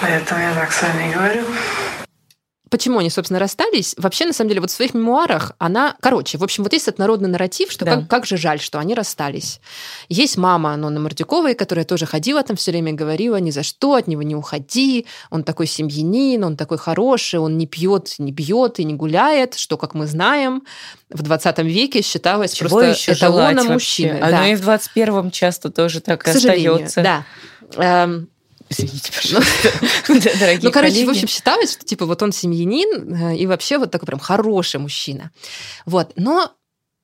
[0.00, 1.44] поэтому я так с вами говорю
[2.70, 5.96] почему они, собственно, расстались, вообще, на самом деле, вот в своих мемуарах она...
[6.00, 7.96] Короче, в общем, вот есть этот народный нарратив, что да.
[7.96, 9.60] как, как же жаль, что они расстались.
[10.08, 14.06] Есть мама Нонны Мордюковой, которая тоже ходила там все время, говорила, ни за что, от
[14.06, 18.84] него не уходи, он такой семьянин, он такой хороший, он не пьет, не бьет и
[18.84, 20.62] не гуляет, что, как мы знаем,
[21.10, 24.18] в 20 веке считалось Чего просто еще эталоном мужчины.
[24.22, 24.40] А да.
[24.42, 27.02] Ну и в 21-м часто тоже так К остается.
[27.02, 28.06] Да.
[28.70, 29.68] Извините, пожалуйста.
[30.38, 31.06] Дорогие Ну, короче, коллеги.
[31.06, 34.80] в общем, считалось, что типа вот он семьянин э, и вообще вот такой прям хороший
[34.80, 35.30] мужчина.
[35.86, 36.52] Вот, но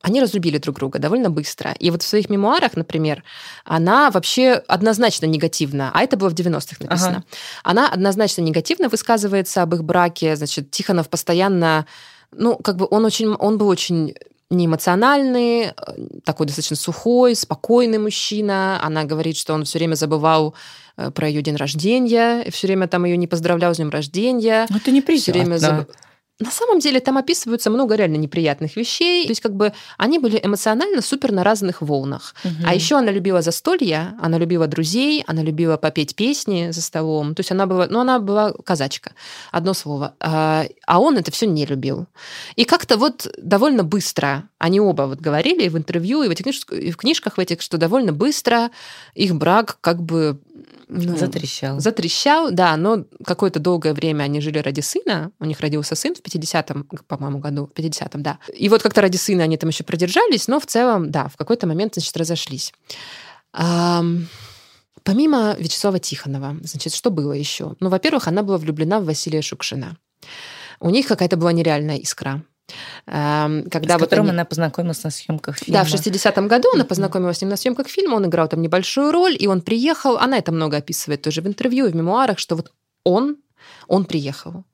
[0.02, 1.72] они разлюбили друг друга довольно быстро.
[1.72, 3.24] И вот в своих мемуарах, например,
[3.64, 7.24] она вообще однозначно негативно, а это было в 90-х написано, Ага.
[7.64, 10.36] она однозначно негативно высказывается об их браке.
[10.36, 11.86] Значит, Тихонов постоянно,
[12.30, 14.14] ну, как бы он очень, он был очень
[14.48, 15.72] неэмоциональный, э,
[16.24, 18.78] такой достаточно сухой, спокойный мужчина.
[18.82, 20.54] Она говорит, что он все время забывал
[21.14, 24.66] про ее день рождения, и все время там ее не поздравлял с днем рождения.
[24.70, 25.82] Ну, это не Все время приятно.
[25.82, 25.94] заб-
[26.38, 29.24] На самом деле там описываются много реально неприятных вещей.
[29.24, 32.34] То есть как бы они были эмоционально супер на разных волнах.
[32.44, 32.64] Мгм.
[32.66, 37.34] А еще она любила застолья, она любила друзей, она любила попеть песни за столом.
[37.34, 39.12] То есть она была, ну, она была казачка,
[39.50, 40.12] одно слово.
[40.20, 42.06] А а он это все не любил.
[42.54, 46.46] И как-то вот довольно быстро, они оба вот говорили и в интервью, и в, этих
[46.46, 48.70] книж- и в книжках в этих, что довольно быстро
[49.14, 50.40] их брак как бы
[50.88, 51.80] ну, Затрещал.
[51.80, 55.32] Затрещал, да, но какое-то долгое время они жили ради сына.
[55.40, 57.66] У них родился сын в 50-м, по-моему, году.
[57.66, 58.38] В 50-м, да.
[58.56, 61.66] И вот как-то ради сына они там еще продержались, но в целом, да, в какой-то
[61.66, 62.72] момент, значит, разошлись.
[63.52, 67.74] Помимо Вячеслава Тихонова, значит, что было еще?
[67.80, 69.96] Ну, во-первых, она была влюблена в Василия Шукшина.
[70.78, 72.44] У них какая-то была нереальная искра.
[73.06, 75.80] Ам, Когда с вот которым они- она познакомилась на съемках фильма.
[75.80, 79.12] да, в 60-м году она познакомилась с ним на съемках фильма, он играл там небольшую
[79.12, 82.56] роль, и он приехал, она это много описывает тоже в интервью и в мемуарах, что
[82.56, 82.72] вот
[83.04, 83.36] он,
[83.86, 84.64] он приехал.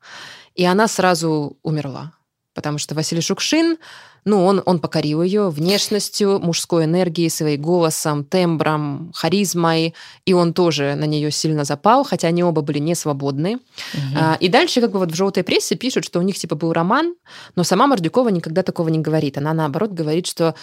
[0.55, 2.13] И она сразу умерла,
[2.53, 3.77] потому что Василий Шукшин,
[4.25, 9.93] ну, он, он покорил ее внешностью, мужской энергией, своим голосом, тембром, харизмой,
[10.25, 13.59] и он тоже на нее сильно запал, хотя они оба были не свободны.
[13.93, 14.17] Мгм.
[14.17, 16.73] А, И дальше как бы вот в желтой прессе пишут, что у них типа был
[16.73, 17.15] роман,
[17.55, 19.37] но сама Мордюкова никогда такого не говорит.
[19.37, 20.55] Она наоборот говорит, что,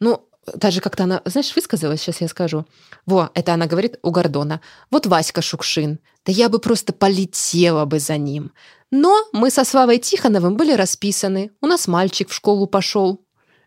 [0.00, 2.66] ну, даже как-то она, знаешь, высказалась, сейчас я скажу.
[3.06, 4.60] Во, это она говорит у Гордона.
[4.90, 8.52] Вот Васька Шукшин, да я бы просто полетела бы за ним.
[8.96, 11.50] Но мы со Славой Тихоновым были расписаны.
[11.60, 13.20] У нас мальчик в школу пошел.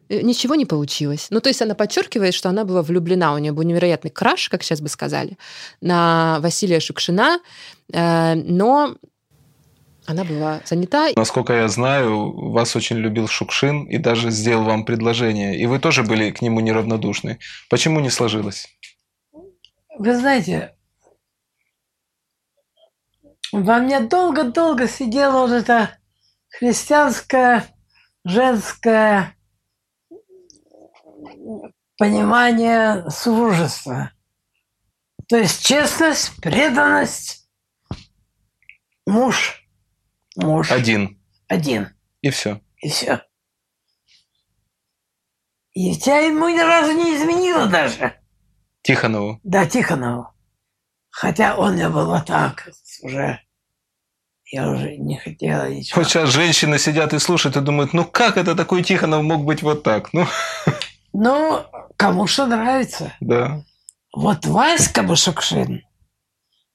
[0.07, 1.27] Э, Ничего не получилось.
[1.31, 4.63] Ну, то есть она подчеркивает, что она была влюблена, у нее был невероятный краш, как
[4.63, 5.37] сейчас бы сказали,
[5.81, 7.41] на Василия Шукшина,
[7.91, 8.95] э, но
[10.05, 11.09] она была занята.
[11.17, 15.59] Насколько я знаю, вас очень любил Шукшин и даже сделал вам предложение.
[15.59, 17.39] И вы тоже были к нему неравнодушны.
[17.69, 18.69] Почему не сложилось?
[19.99, 20.76] Вы знаете,
[23.51, 25.97] во мне долго-долго сидело вот это
[26.49, 27.65] христианское,
[28.23, 29.35] женское
[31.97, 34.11] понимание супружества.
[35.27, 37.49] То есть честность, преданность,
[39.05, 39.67] муж,
[40.35, 41.21] муж Один.
[41.47, 41.89] один,
[42.21, 42.61] И все.
[42.77, 43.23] и все.
[45.73, 48.19] И я ему ни разу не изменила даже.
[48.83, 49.39] Тихонову.
[49.43, 50.29] Да, Тихонову.
[51.19, 52.69] Хотя он мне был вот так
[53.01, 53.41] уже.
[54.51, 56.01] Я уже не хотела ничего.
[56.01, 59.63] Вот сейчас женщины сидят и слушают и думают, ну как это такой Тихонов мог быть
[59.63, 60.13] вот так?
[60.13, 60.27] Ну,
[61.13, 61.65] Ну,
[61.97, 63.13] кому что нравится.
[63.19, 63.63] да.
[64.15, 65.81] Вот Васька бы Шукшин,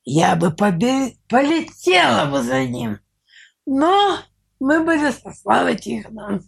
[0.04, 2.98] я бы побе- полетела бы за ним.
[3.64, 4.18] Но
[4.58, 6.42] мы были со Славой Тихоновым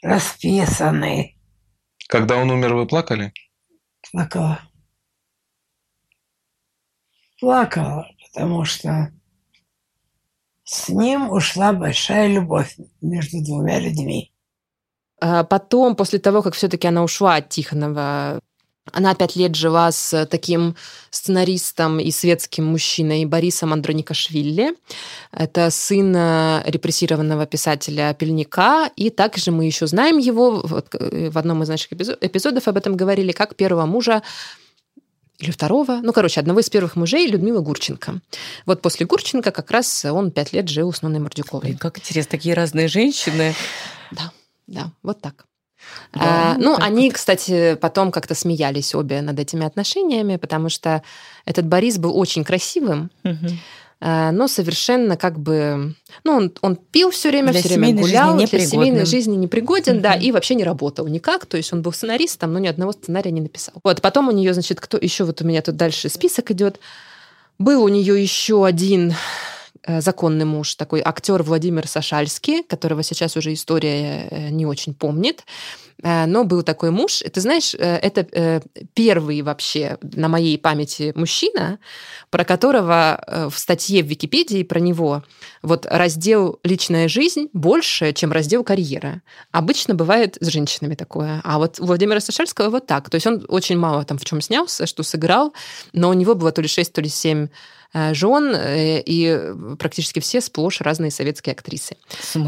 [0.00, 1.36] расписаны.
[2.08, 3.32] Когда он умер, вы плакали?
[4.12, 4.60] Плакала.
[7.42, 9.10] Плакала, потому что
[10.62, 14.32] с ним ушла большая любовь между двумя людьми.
[15.20, 18.38] А Потом, после того, как все-таки она ушла от Тихонова,
[18.92, 20.76] она пять лет жила с таким
[21.10, 24.76] сценаристом и светским мужчиной Борисом Андроникашвили.
[25.32, 28.88] Это сын э, репрессированного писателя Пельника.
[28.94, 32.76] И также мы еще знаем его, вот, э, в одном из наших эпизо- эпизодов об
[32.76, 34.22] этом говорили, как первого мужа
[35.38, 38.20] или второго, ну, короче, одного из первых мужей Людмилы Гурченко.
[38.66, 41.66] Вот после Гурченко как раз он пять лет жил с Ноной Мордюковой.
[41.68, 43.54] Блин, как интересно, такие разные женщины.
[44.68, 45.44] Да, вот так.
[46.12, 51.02] Да, А, ну, так они, кстати, потом как-то смеялись обе над этими отношениями, потому что
[51.44, 53.58] этот Борис был очень красивым, Мгм.
[54.04, 55.94] А, но совершенно как бы...
[56.24, 60.02] Ну, он, он пил все время, Для все время жизни гулял, для семейной жизни непригоден,
[60.02, 61.46] да, и вообще не работал никак.
[61.46, 63.74] То есть он был сценаристом, но ни одного сценария не написал.
[63.84, 66.80] Вот, потом у нее, значит, кто еще вот у меня тут дальше список идет.
[67.60, 69.14] Был у нее еще один э,
[69.86, 75.44] законный муж, такой актер Владимир Сашальский, которого сейчас уже история э, не очень помнит.
[76.02, 77.22] Э, Но был такой муж.
[77.32, 78.60] Ты знаешь, э, это э,
[78.94, 81.78] первый вообще на моей памяти мужчина,
[82.30, 85.24] про которого э, в статье в Википедии про него
[85.62, 89.22] вот раздел «Личная жизнь» больше, чем раздел «Карьера».
[89.50, 91.40] Обычно бывает с женщинами такое.
[91.44, 93.10] А вот у Владимира Сашальского вот так.
[93.10, 95.52] То есть он очень мало там в чем снялся, что сыграл,
[95.92, 97.48] но у него было то ли 6, то ли 7 э,
[97.92, 101.96] жен, э, и практически все сплошь разные советские актрисы.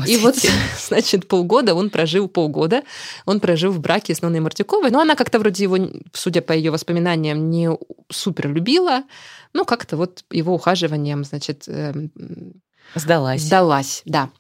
[0.07, 0.37] И вот,
[0.89, 2.83] значит, полгода он прожил, полгода
[3.27, 4.91] он прожил в браке с Ноной Мартюковой.
[4.91, 5.79] Но она как-то вроде его,
[6.13, 7.71] судя по ее воспоминаниям, не
[8.11, 9.05] супер любила.
[9.53, 12.11] Ну, как-то вот его ухаживанием, значит, эм,
[12.95, 13.43] Сдалась.
[13.43, 14.31] Сдалась, да.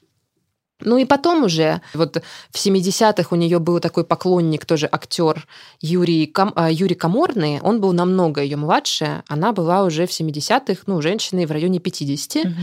[0.81, 2.20] Ну и потом уже, вот
[2.51, 5.47] в 70-х у нее был такой поклонник, тоже актер
[5.81, 10.83] Юрий, Кам, а, Юрий Каморный, он был намного ее младше, она была уже в 70-х,
[10.87, 12.55] ну, женщиной в районе 50, Мгм.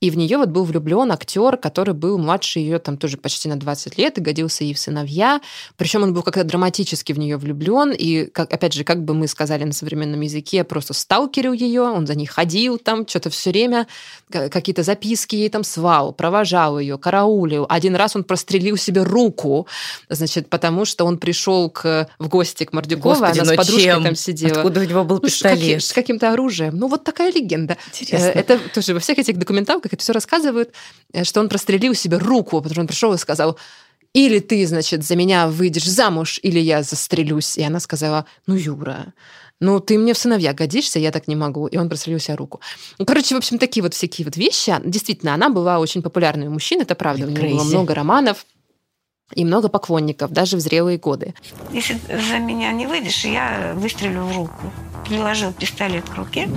[0.00, 3.54] и в нее вот был влюблен актер, который был младше ее там тоже почти на
[3.56, 5.40] 20 лет и годился ей в сыновья.
[5.76, 7.92] Причем он был как-то драматически в нее влюблен.
[7.92, 12.08] И, как, опять же, как бы мы сказали на современном языке, просто сталкерил ее, он
[12.08, 13.86] за ней ходил там, что-то все время,
[14.32, 17.61] ка- какие-то записки ей там свал, провожал ее, караулил.
[17.68, 19.66] Один раз он прострелил себе руку,
[20.08, 24.02] значит, потому что он пришел к, в гости к Мордюковой, Господи, она с подружкой чем?
[24.04, 24.56] там сидела.
[24.58, 25.82] Откуда у него был Ну, с, каки- пистолет?
[25.84, 26.76] с каким-то оружием.
[26.76, 27.76] Ну, вот такая легенда.
[27.88, 28.26] Интересно.
[28.26, 30.72] Э, Это тоже во всех этих документалках это все рассказывают,
[31.12, 33.58] э, что он прострелил себе руку, потому что он пришел и сказал,
[34.14, 37.56] или ты, значит, за меня выйдешь замуж, или я застрелюсь.
[37.56, 39.14] И она сказала, ну, Юра,
[39.62, 41.68] ну, ты мне в сыновья годишься, я так не могу.
[41.68, 42.60] И он прострелил себе руку.
[42.98, 44.74] Ну, короче, в общем, такие вот всякие вот вещи.
[44.84, 47.26] Действительно, она была очень популярной у мужчин, это правда.
[47.26, 47.68] У нее было Crazy.
[47.68, 48.44] много романов
[49.36, 51.34] и много поклонников, даже в зрелые годы.
[51.72, 54.72] Если за меня не выйдешь, я выстрелю в руку.
[55.06, 56.48] Приложил пистолет к руке.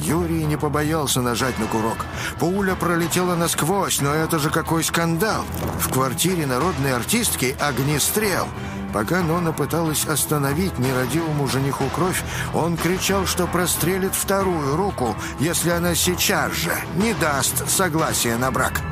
[0.00, 2.04] Юрий не побоялся нажать на курок.
[2.38, 5.42] Пуля пролетела насквозь, но это же какой скандал.
[5.80, 8.46] В квартире народной артистки огнестрел.
[8.92, 12.22] Пока Нона пыталась остановить нерадивому жениху кровь,
[12.54, 18.82] он кричал, что прострелит вторую руку, если она сейчас же не даст согласия на брак.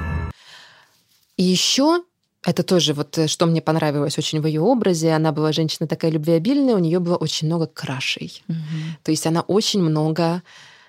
[1.37, 2.03] И еще
[2.43, 5.13] это тоже вот э, что мне понравилось очень в ее образе.
[5.13, 8.43] Она была женщина такая любвеобильная, у нее было очень много крашей.
[8.49, 8.97] Мгм.
[9.03, 10.43] То есть она очень много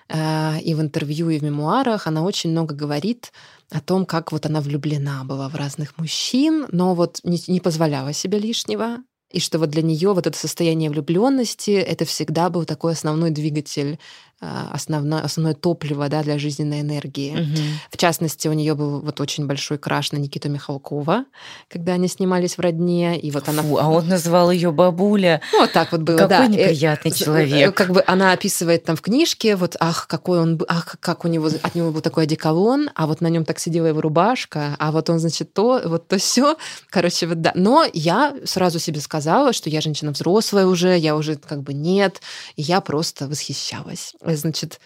[0.08, 3.32] э, и в интервью, и в мемуарах, она очень много говорит
[3.72, 8.12] о том, как вот она влюблена была в разных мужчин, но вот не, не позволяла
[8.12, 8.98] себе лишнего.
[9.30, 13.98] И что вот для нее вот это состояние влюбленности это всегда был такой основной двигатель,
[14.42, 17.32] основное, основное топливо да, для жизненной энергии.
[17.32, 17.80] Мгм.
[17.90, 21.24] В частности, у нее был вот очень большой краш на Никиту Михалкова,
[21.68, 23.62] когда они снимались в родне, и вот она...
[23.62, 25.40] Фу, а он называл ее бабуля.
[25.52, 26.46] Ну, вот так вот было, Какой да.
[26.46, 27.76] Неприятный э, человек.
[27.76, 31.46] Как бы она описывает там в книжке, вот, ах, какой он, ах, как у него,
[31.46, 35.08] от него был такой одеколон, а вот на нем так сидела его рубашка, а вот
[35.08, 36.56] он, значит, то, вот то все.
[36.90, 37.52] Короче, вот да.
[37.54, 42.20] Но я сразу себе сказала, что я женщина взрослая уже, я уже как бы нет,
[42.56, 44.14] и я просто восхищалась.
[44.32, 44.80] Э, Значит,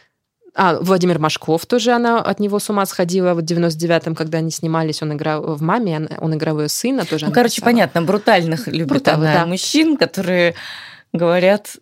[0.54, 4.50] а, Владимир Машков тоже, она от него с ума сходила вот в 99-м, когда они
[4.50, 7.26] снимались, он играл в «Маме», он играл ее сына тоже.
[7.26, 7.72] Ну, короче, писала.
[7.72, 9.46] понятно, брутальных любит Бруталы, она да.
[9.46, 10.54] мужчин, которые
[11.12, 11.76] говорят...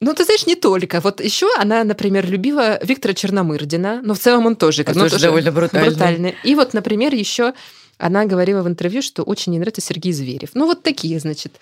[0.00, 1.00] Ну, ты знаешь, не только.
[1.00, 5.18] Вот еще она, например, любила Виктора Черномырдина, но в целом он тоже, Это ну, тоже
[5.18, 6.34] довольно брутальный.
[6.44, 7.52] И вот, например, еще
[7.98, 10.50] она говорила в интервью, что очень ей нравится Сергей Зверев.
[10.54, 11.54] Ну, вот такие, значит,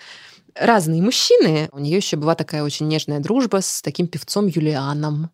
[0.55, 1.69] разные мужчины.
[1.71, 5.29] У нее еще была такая очень нежная дружба с таким певцом Юлианом.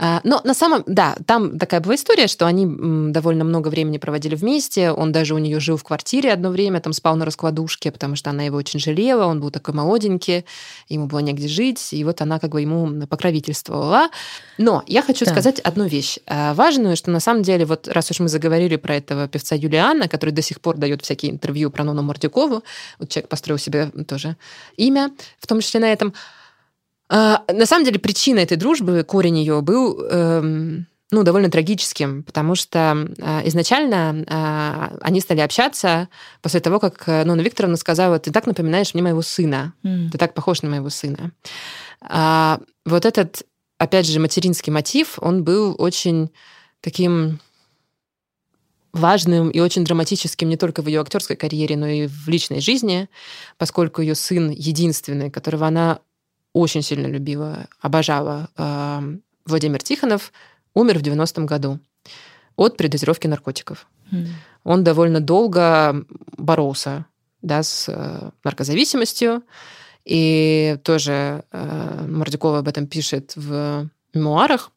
[0.00, 2.66] А, Но на самом, да, там такая была история, что они
[3.10, 4.92] довольно много времени проводили вместе.
[4.92, 8.30] Он даже у нее жил в квартире одно время, там спал на раскладушке, потому что
[8.30, 9.26] она его очень жалела.
[9.26, 10.44] Он был такой молоденький,
[10.88, 14.08] ему было негде жить, и вот она как бы ему покровительствовала.
[14.56, 15.32] Но я хочу Да.
[15.32, 18.94] сказать одну вещь а, важную, что на самом деле, вот раз уж мы заговорили про
[18.96, 22.62] этого певца Юлиана, который до сих пор дает всякие интервью про Нону Мордюкову,
[23.00, 24.36] вот человек построил себе тоже
[24.76, 25.10] имя,
[25.40, 26.14] в том числе на этом,
[27.08, 32.54] а, на самом деле причина этой дружбы, корень ее был эм, ну, довольно трагическим, потому
[32.54, 36.08] что а, изначально а, они стали общаться
[36.42, 40.18] после того, как э, Нона Викторовна сказала, ты так напоминаешь мне моего сына, м, ты
[40.18, 41.32] так похож на моего сына.
[42.02, 43.42] А, вот этот,
[43.78, 46.30] опять же, материнский мотив, он был очень
[46.82, 47.40] таким
[48.92, 53.08] важным и очень драматическим не только в ее актерской карьере, но и в личной жизни,
[53.56, 56.00] поскольку ее сын единственный, которого она
[56.52, 58.48] очень сильно любила, обожала,
[59.46, 60.32] Владимир Тихонов,
[60.74, 61.80] умер в 90-м году
[62.56, 63.86] от передозировки наркотиков.
[64.12, 64.26] м.
[64.64, 66.04] Он довольно долго
[66.36, 67.06] боролся
[67.42, 69.42] да, с э, наркозависимостью,
[70.04, 74.70] и тоже э, Мордюкова об этом пишет в мемуарах,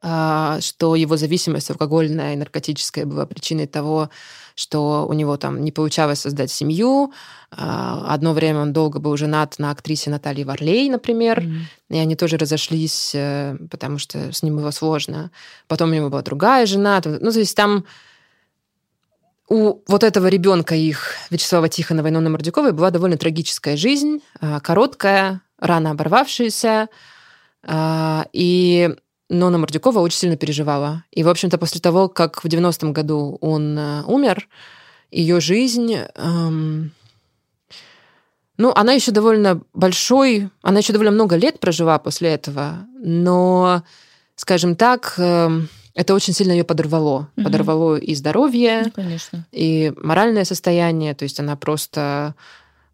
[0.00, 4.10] что его зависимость алкогольная и наркотическая была причиной того,
[4.54, 7.12] что у него там не получалось создать семью.
[7.50, 11.66] А, Одно время он долго был женат на актрисе Наталье Варлей, например, М.
[11.90, 15.30] и они тоже разошлись, э, потому что с ним было сложно.
[15.68, 17.00] Потом у него была другая жена.
[17.04, 17.84] Ну, то есть там
[19.48, 24.60] у вот этого ребенка их, Вячеслава Тихонова и Нонны Мордюковой, была довольно трагическая жизнь, а,
[24.60, 26.88] короткая, рано оборвавшаяся.
[27.64, 28.94] А, И
[29.28, 31.04] Нона Мордюкова очень сильно переживала.
[31.10, 34.48] И, в общем-то, после того, как в 90-м году он э, умер,
[35.10, 35.94] ее жизнь...
[36.14, 36.92] Эм,
[38.56, 43.84] ну, она еще довольно большой, она еще довольно много лет прожила после этого, но,
[44.34, 47.28] скажем так, эм, это очень сильно ее подорвало.
[47.36, 47.44] Угу.
[47.44, 49.46] Подорвало и здоровье, ну, конечно.
[49.52, 51.14] и моральное состояние.
[51.14, 52.34] То есть она просто,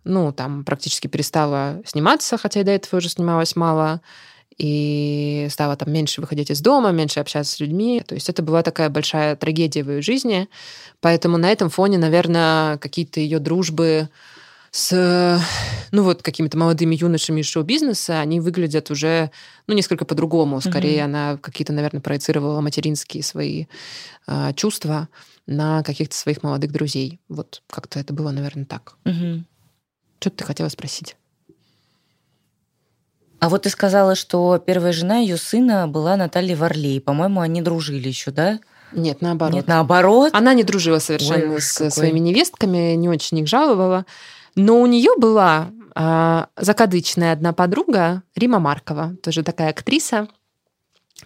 [0.05, 4.01] ну, там практически перестала сниматься, хотя и до этого уже снималась мало
[4.59, 8.03] и стала там меньше выходить из дома, меньше общаться с людьми.
[8.07, 10.49] То есть это была такая большая трагедия в ее жизни.
[11.01, 14.09] Поэтому на этом фоне, наверное, какие-то ее дружбы
[14.71, 15.41] с
[15.93, 19.31] ну вот какими-то молодыми юношами из шоу-бизнеса, они выглядят уже
[19.67, 20.61] ну несколько по-другому.
[20.61, 21.05] Скорее mm-hmm.
[21.05, 23.67] она какие-то, наверное, проецировала материнские свои
[24.27, 25.09] э, чувства
[25.47, 27.21] на каких-то своих молодых друзей.
[27.29, 28.97] Вот как-то это было, наверное, так.
[29.05, 29.43] Mm-hmm.
[30.21, 31.17] Что ты хотела спросить?
[33.45, 36.99] А вот ты сказала, что первая жена ее сына была Наталья Варлей.
[36.99, 38.59] По-моему, они дружили еще, да?
[38.91, 39.55] Нет, наоборот.
[39.55, 40.31] Нет, наоборот.
[40.35, 41.91] Она не дружила совершенно Ой, с какой.
[41.91, 44.07] своими невестками, не очень их жаловала.
[44.55, 50.27] Но у нее была э, закадычная одна подруга, Рима Маркова, тоже такая актриса,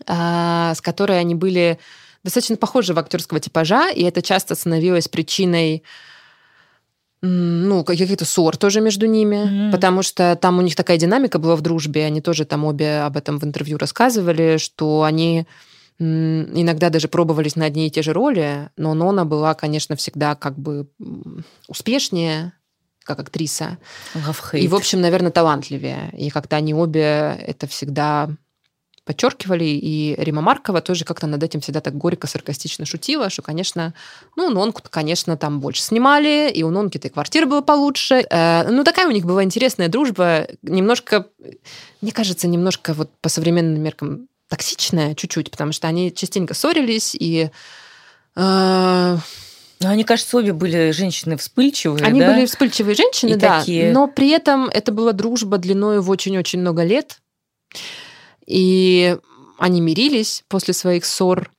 [0.04, 1.78] э, с которой они были
[2.24, 5.84] достаточно похожи в актерского типажа, и это часто становилось причиной
[7.20, 9.72] ну, каких-то ссор тоже между ними, mm-hmm.
[9.72, 13.16] потому что там у них такая динамика была в дружбе, они тоже там обе об
[13.16, 15.46] этом в интервью рассказывали, что они
[16.00, 20.56] иногда даже пробовались на одни и те же роли, но Нона была, конечно, всегда как
[20.56, 20.86] бы
[21.66, 22.52] успешнее,
[23.02, 23.78] как актриса.
[24.64, 26.10] И, в общем, наверное, талантливее.
[26.16, 28.30] И как-то они обе это всегда
[29.08, 33.94] подчеркивали, и Рима Маркова тоже как-то над этим всегда так горько, саркастично шутила, что, конечно,
[34.36, 38.26] ну, Нонку, конечно, там больше снимали, и у Нонки-то и квартира была получше.
[38.28, 41.26] Э, ну, такая у них была интересная дружба, немножко,
[42.02, 47.50] мне кажется, немножко вот по современным меркам токсичная чуть-чуть, потому что они частенько ссорились, и
[48.36, 49.16] э,
[49.80, 52.04] но они, кажется, обе были женщины вспыльчивые.
[52.04, 52.34] Они да?
[52.34, 53.60] были вспыльчивые женщины, и да.
[53.60, 53.90] Такие...
[53.90, 57.20] Но при этом это была дружба длиной в очень-очень много лет.
[58.48, 59.16] И
[59.58, 61.50] они мирились после своих ссор.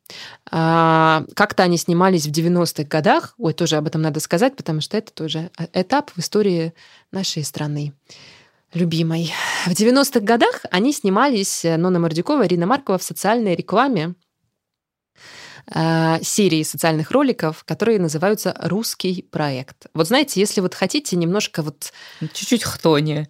[0.51, 3.35] А, как-то они снимались в 90-х годах.
[3.37, 6.73] Ой, тоже об этом надо сказать, потому что это тоже этап в истории
[7.11, 7.93] нашей страны
[8.73, 9.33] любимой.
[9.65, 14.15] В 90-х годах они снимались, Нона Мордюкова, Ирина Маркова, в социальной рекламе
[15.73, 19.87] э, серии социальных роликов, которые называются «Русский проект».
[19.93, 21.91] Вот знаете, если вот хотите немножко вот...
[22.19, 23.27] Чуть-чуть хтони.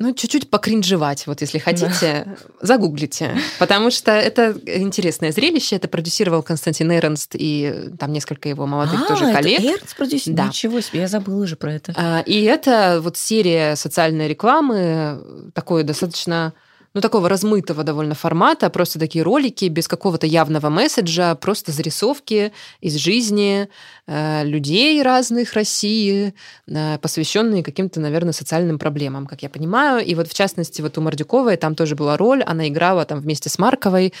[0.00, 2.36] Ну, чуть-чуть покринжевать, вот если хотите, да.
[2.60, 3.36] загуглите.
[3.58, 5.76] Потому что это интересное зрелище.
[5.76, 9.58] Это продюсировал Константин Эрнст и там несколько его молодых а, тоже коллег.
[9.58, 10.36] Это Эрнст продюсировал?
[10.36, 10.48] Да.
[10.48, 11.92] Ничего себе, я забыла уже про это.
[11.96, 16.52] А, и это вот серия социальной рекламы, такой достаточно
[16.98, 22.96] ну, такого размытого довольно формата, просто такие ролики без какого-то явного месседжа, просто зарисовки из
[22.96, 23.68] жизни
[24.08, 26.34] э, людей разных России,
[26.66, 30.04] э, посвященные каким-то, наверное, социальным проблемам, как я понимаю.
[30.04, 33.48] И вот, в частности, вот у Мордюковой там тоже была роль, она играла там вместе
[33.48, 34.12] с Марковой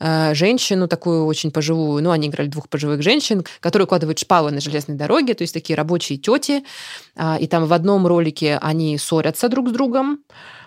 [0.00, 4.60] э, женщину такую очень пожилую, ну, они играли двух пожилых женщин, которые укладывают шпалы на
[4.62, 6.64] железной дороге, то есть такие рабочие тети,
[7.16, 10.20] э, и там в одном ролике они ссорятся друг с другом,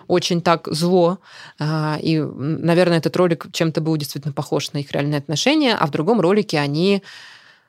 [0.08, 1.18] очень так зло.
[1.58, 5.90] А, и, наверное, этот ролик чем-то был действительно похож на их реальные отношения, а в
[5.90, 7.02] другом ролике они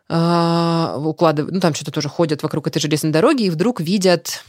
[0.09, 4.43] а, укладывают, ну там что-то тоже ходят вокруг этой железной дороги и вдруг видят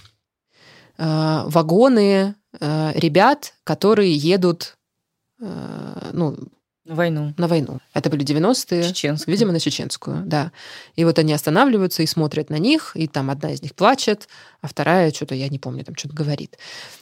[0.96, 4.78] а, вагоны ребят, которые едут
[5.38, 6.36] ну,
[6.88, 7.34] на войну.
[7.36, 7.80] На войну.
[7.92, 8.82] Это были 90-е.
[8.82, 9.32] Чеченскую.
[9.32, 10.52] Видимо, на чеченскую, да.
[10.96, 14.26] И вот они останавливаются и смотрят на них, и там одна из них плачет,
[14.62, 16.52] а вторая что-то, я не помню, там что-то говорит.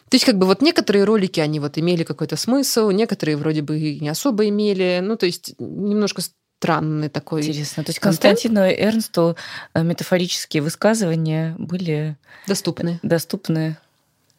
[0.09, 3.79] То есть как бы вот некоторые ролики, они вот имели какой-то смысл, некоторые вроде бы
[4.01, 4.99] не особо имели.
[5.01, 6.21] Ну, то есть немножко
[6.59, 7.85] странный такой Интересно.
[7.85, 9.37] То есть Константину Эрнсту
[9.73, 12.17] э, метафорические высказывания были...
[12.49, 12.99] Доступны.
[13.05, 13.77] Доступны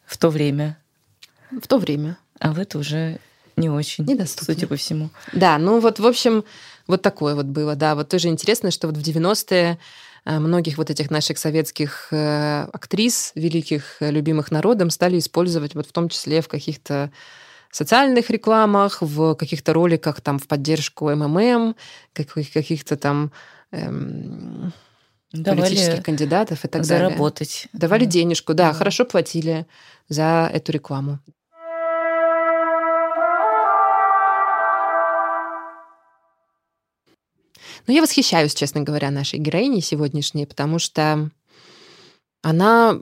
[0.04, 0.76] в то время.
[1.50, 2.18] В то время.
[2.38, 3.18] А в это уже
[3.60, 4.54] не очень, Недоступно.
[4.54, 5.10] судя по всему.
[5.32, 6.44] Да, ну вот, в общем,
[6.86, 7.94] вот такое вот было, да.
[7.94, 9.78] Вот тоже интересно, что вот в 90-е
[10.24, 15.86] э, многих вот этих наших советских э, актрис, великих, э, любимых народом, стали использовать вот
[15.86, 17.10] в том числе в каких-то
[17.70, 21.76] социальных рекламах, в каких-то роликах там в поддержку МММ,
[22.14, 23.30] каких-то там
[23.70, 24.72] эм,
[25.32, 27.68] Давали политических кандидатов и так заработать.
[27.72, 27.80] далее.
[27.80, 29.66] Давали денежку, да, да, хорошо платили
[30.08, 31.18] за эту рекламу.
[37.88, 41.30] Но я восхищаюсь, честно говоря, нашей героиней сегодняшней, потому что
[42.42, 43.00] она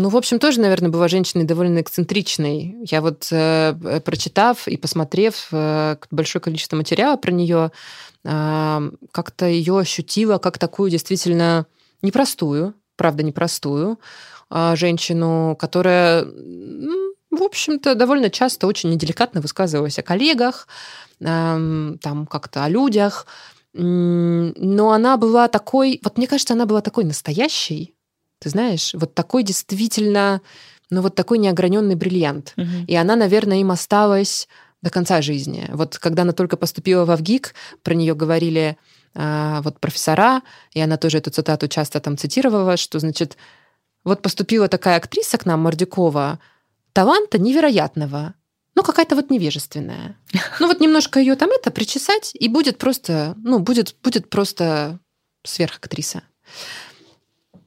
[0.00, 2.76] ну, в общем, тоже, наверное, была женщиной довольно эксцентричной.
[2.88, 7.72] Я вот, э, прочитав и посмотрев э, большое количество материала про нее,
[8.24, 11.66] э, как-то ее ощутила как такую действительно
[12.00, 13.98] непростую, правда, непростую
[14.52, 20.68] э, женщину, которая, ну, в общем-то, довольно часто очень неделикатно высказывалась о коллегах,
[21.18, 21.24] э,
[22.00, 23.26] там как-то о людях.
[23.74, 27.94] Но она была такой, вот мне кажется, она была такой настоящей,
[28.38, 30.40] ты знаешь, вот такой действительно,
[30.90, 32.54] ну вот такой неограненный бриллиант.
[32.56, 32.86] Угу.
[32.86, 34.48] И она, наверное, им осталась
[34.80, 35.66] до конца жизни.
[35.72, 38.76] Вот когда она только поступила в ВГИК, про нее говорили
[39.14, 40.42] а, вот профессора,
[40.72, 43.36] и она тоже эту цитату часто там цитировала, что, значит,
[44.04, 46.38] вот поступила такая актриса к нам, Мордюкова,
[46.92, 48.34] таланта невероятного,
[48.78, 50.16] но какая-то вот невежественная.
[50.60, 55.00] Ну вот немножко ее там это причесать, и будет просто, ну, будет, будет просто
[55.44, 56.22] сверхактриса.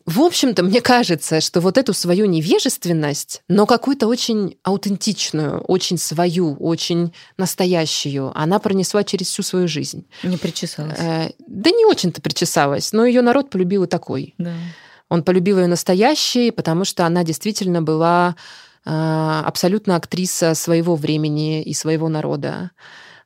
[0.06, 6.56] В общем-то, мне кажется, что вот эту свою невежественность, но какую-то очень аутентичную, очень свою,
[6.56, 10.08] очень настоящую, она пронесла через всю свою жизнь.
[10.24, 10.98] Не причесалась.
[10.98, 14.34] Э, да не очень-то причесалась, но ее народ полюбил и такой.
[14.38, 14.54] Да.
[15.10, 18.38] Он полюбил ее настоящей, потому что она действительно была
[18.84, 22.72] абсолютно актриса своего времени и своего народа.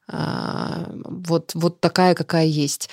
[0.07, 2.89] Э, вот, вот такая, какая есть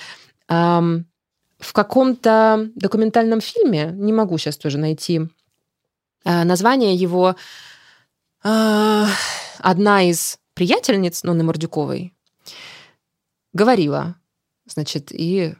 [0.47, 5.21] в каком-то документальном фильме, не могу сейчас тоже найти
[6.25, 7.35] э, название его,
[8.41, 12.13] одна из приятельниц Ноны Мордюковой
[13.53, 14.15] говорила,
[14.65, 15.55] значит, и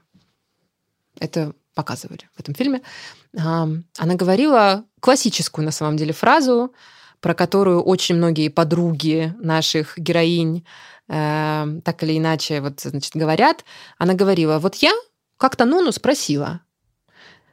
[1.17, 2.81] это показывали в этом фильме,
[3.33, 6.73] она говорила классическую на самом деле фразу,
[7.19, 10.65] про которую очень многие подруги наших героинь
[11.07, 13.63] э, так или иначе вот, значит, говорят.
[13.97, 14.91] Она говорила, вот я
[15.37, 16.59] как-то Нону спросила,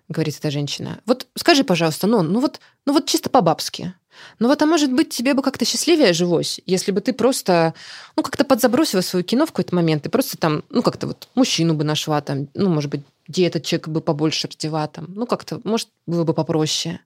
[0.08, 3.94] говорит эта женщина, вот скажи, пожалуйста, Нон, ну вот, ну вот чисто по-бабски,
[4.38, 7.74] ну вот, а может быть, тебе бы как-то счастливее жилось, если бы ты просто,
[8.16, 11.74] ну, как-то подзабросила свое кино в какой-то момент, и просто там, ну, как-то вот мужчину
[11.74, 16.24] бы нашла там, ну, может быть, деточек бы побольше родила там, ну, как-то, может, было
[16.24, 17.00] бы попроще.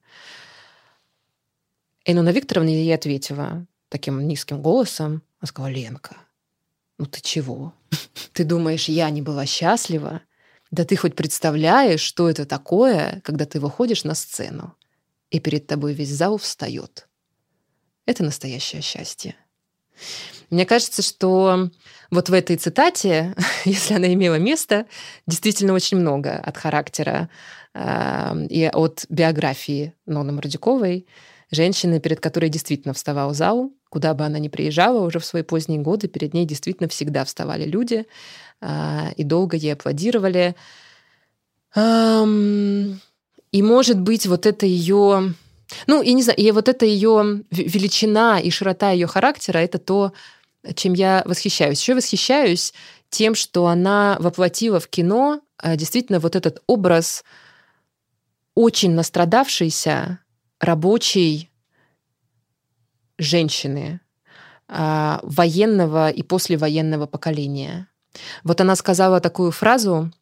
[2.04, 6.16] И Нона Викторовна ей ответила таким низким голосом, она сказала, Ленка,
[6.98, 7.74] ну ты чего?
[8.32, 10.22] Ты думаешь, я не была счастлива?
[10.70, 14.74] Да ты хоть представляешь, что это такое, когда ты выходишь на сцену,
[15.30, 17.08] и перед тобой весь зал встает.
[18.06, 19.36] Это настоящее счастье.
[20.50, 21.70] Мне кажется, что
[22.10, 23.34] вот в этой цитате,
[23.64, 24.86] если она имела место,
[25.26, 27.28] действительно очень много от характера
[27.74, 31.06] э, и от биографии Ноны Мордюковой,
[31.50, 35.80] женщины, перед которой действительно вставал зал, куда бы она ни приезжала уже в свои поздние
[35.80, 38.06] годы, перед ней действительно всегда вставали люди,
[38.60, 40.56] а, и долго ей аплодировали.
[41.76, 45.34] И, может быть, вот это ее...
[45.86, 50.12] Ну, и не знаю, и вот это ее величина и широта ее характера, это то,
[50.74, 51.80] чем я восхищаюсь.
[51.80, 52.72] Еще восхищаюсь
[53.10, 57.24] тем, что она воплотила в кино а, действительно вот этот образ
[58.54, 60.18] очень настрадавшейся
[60.60, 61.50] рабочей
[63.18, 64.00] женщины,
[64.68, 67.88] а, военного и послевоенного поколения.
[68.42, 70.12] Вот она сказала такую фразу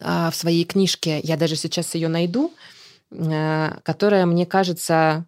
[0.00, 2.52] а, в своей книжке, я даже сейчас ее найду,
[3.10, 5.26] которая мне кажется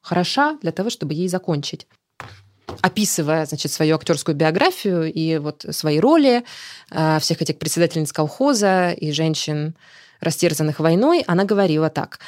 [0.00, 1.86] хороша для того, чтобы ей закончить
[2.82, 6.44] описывая, значит, свою актерскую биографию и вот свои роли
[6.90, 9.74] а, всех этих председательниц колхоза и женщин,
[10.20, 12.20] растерзанных войной, она говорила так.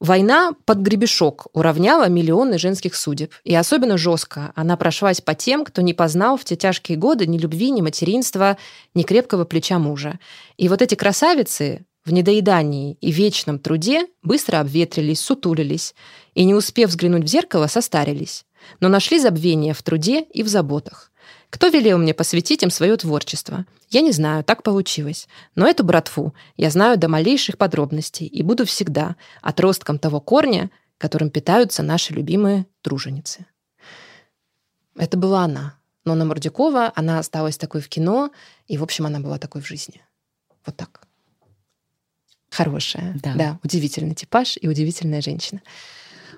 [0.00, 3.32] Война под гребешок уравняла миллионы женских судеб.
[3.42, 7.36] И особенно жестко она прошлась по тем, кто не познал в те тяжкие годы ни
[7.36, 8.56] любви, ни материнства,
[8.94, 10.20] ни крепкого плеча мужа.
[10.56, 15.94] И вот эти красавицы в недоедании и вечном труде быстро обветрились, сутулились,
[16.34, 18.44] и, не успев взглянуть в зеркало, состарились.
[18.80, 21.10] Но нашли забвение в труде и в заботах.
[21.50, 23.64] Кто велел мне посвятить им свое творчество?
[23.90, 25.28] Я не знаю, так получилось.
[25.54, 31.30] Но эту братву я знаю до малейших подробностей и буду всегда отростком того корня, которым
[31.30, 33.46] питаются наши любимые труженицы.
[34.96, 35.78] Это была она.
[36.04, 38.30] Нона Мордюкова, она осталась такой в кино,
[38.66, 40.02] и, в общем, она была такой в жизни.
[40.64, 41.07] Вот так.
[42.50, 43.14] Хорошая.
[43.22, 43.34] Да.
[43.34, 45.60] да удивительный типаж и удивительная женщина.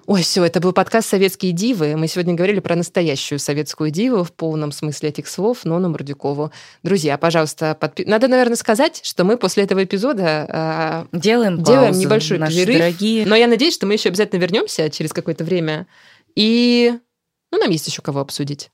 [0.07, 1.95] Ой, все, это был подкаст «Советские дивы».
[1.97, 6.51] Мы сегодня говорили про настоящую советскую диву в полном смысле этих слов, Нону Мордюкову.
[6.83, 8.05] Друзья, пожалуйста, подпи...
[8.07, 12.79] надо, наверное, сказать, что мы после этого эпизода э, делаем, делаем паузу, небольшой перерыв.
[12.79, 13.27] Дорогие.
[13.27, 15.87] Но я надеюсь, что мы еще обязательно вернемся через какое-то время.
[16.35, 16.93] И
[17.53, 18.71] ну, нам есть еще кого обсудить.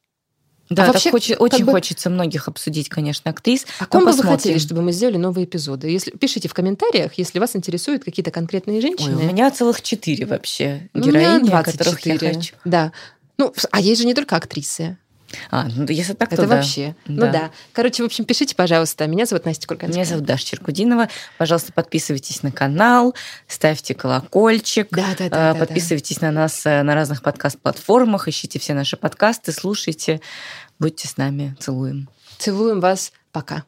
[0.69, 3.65] Да, А вообще, как очень бы- хочется многих обсудить, конечно, актрис.
[3.79, 5.89] О Ну, ком бы вы хотели, чтобы мы сделали новые эпизоды?
[5.89, 9.17] Если, пишите в комментариях, если вас интересуют какие-то конкретные Ой, женщины.
[9.17, 12.35] у меня целых четыре вообще Ну, у меня героини, о которых я 24.
[12.35, 12.55] хочу.
[12.65, 12.93] Да.
[13.39, 14.99] Ну, а есть же не только актрисы.
[15.51, 16.57] А, ну если так, Это то да.
[16.57, 16.95] вообще.
[17.07, 17.51] Ну да.
[17.73, 19.07] Короче, в общем, пишите, пожалуйста.
[19.07, 20.03] Меня зовут Настя Курганская.
[20.03, 21.09] Меня зовут Даша Черкудинова.
[21.39, 23.15] Пожалуйста, подписывайтесь на канал,
[23.47, 25.59] ставьте колокольчик, Да, да, да, э, да, да.
[25.59, 30.21] подписывайтесь на нас э, на разных подкаст-платформах, ищите все наши подкасты, слушайте,
[30.79, 32.09] будьте с нами, целуем.
[32.39, 33.13] Целуем вас.
[33.33, 33.65] Пока.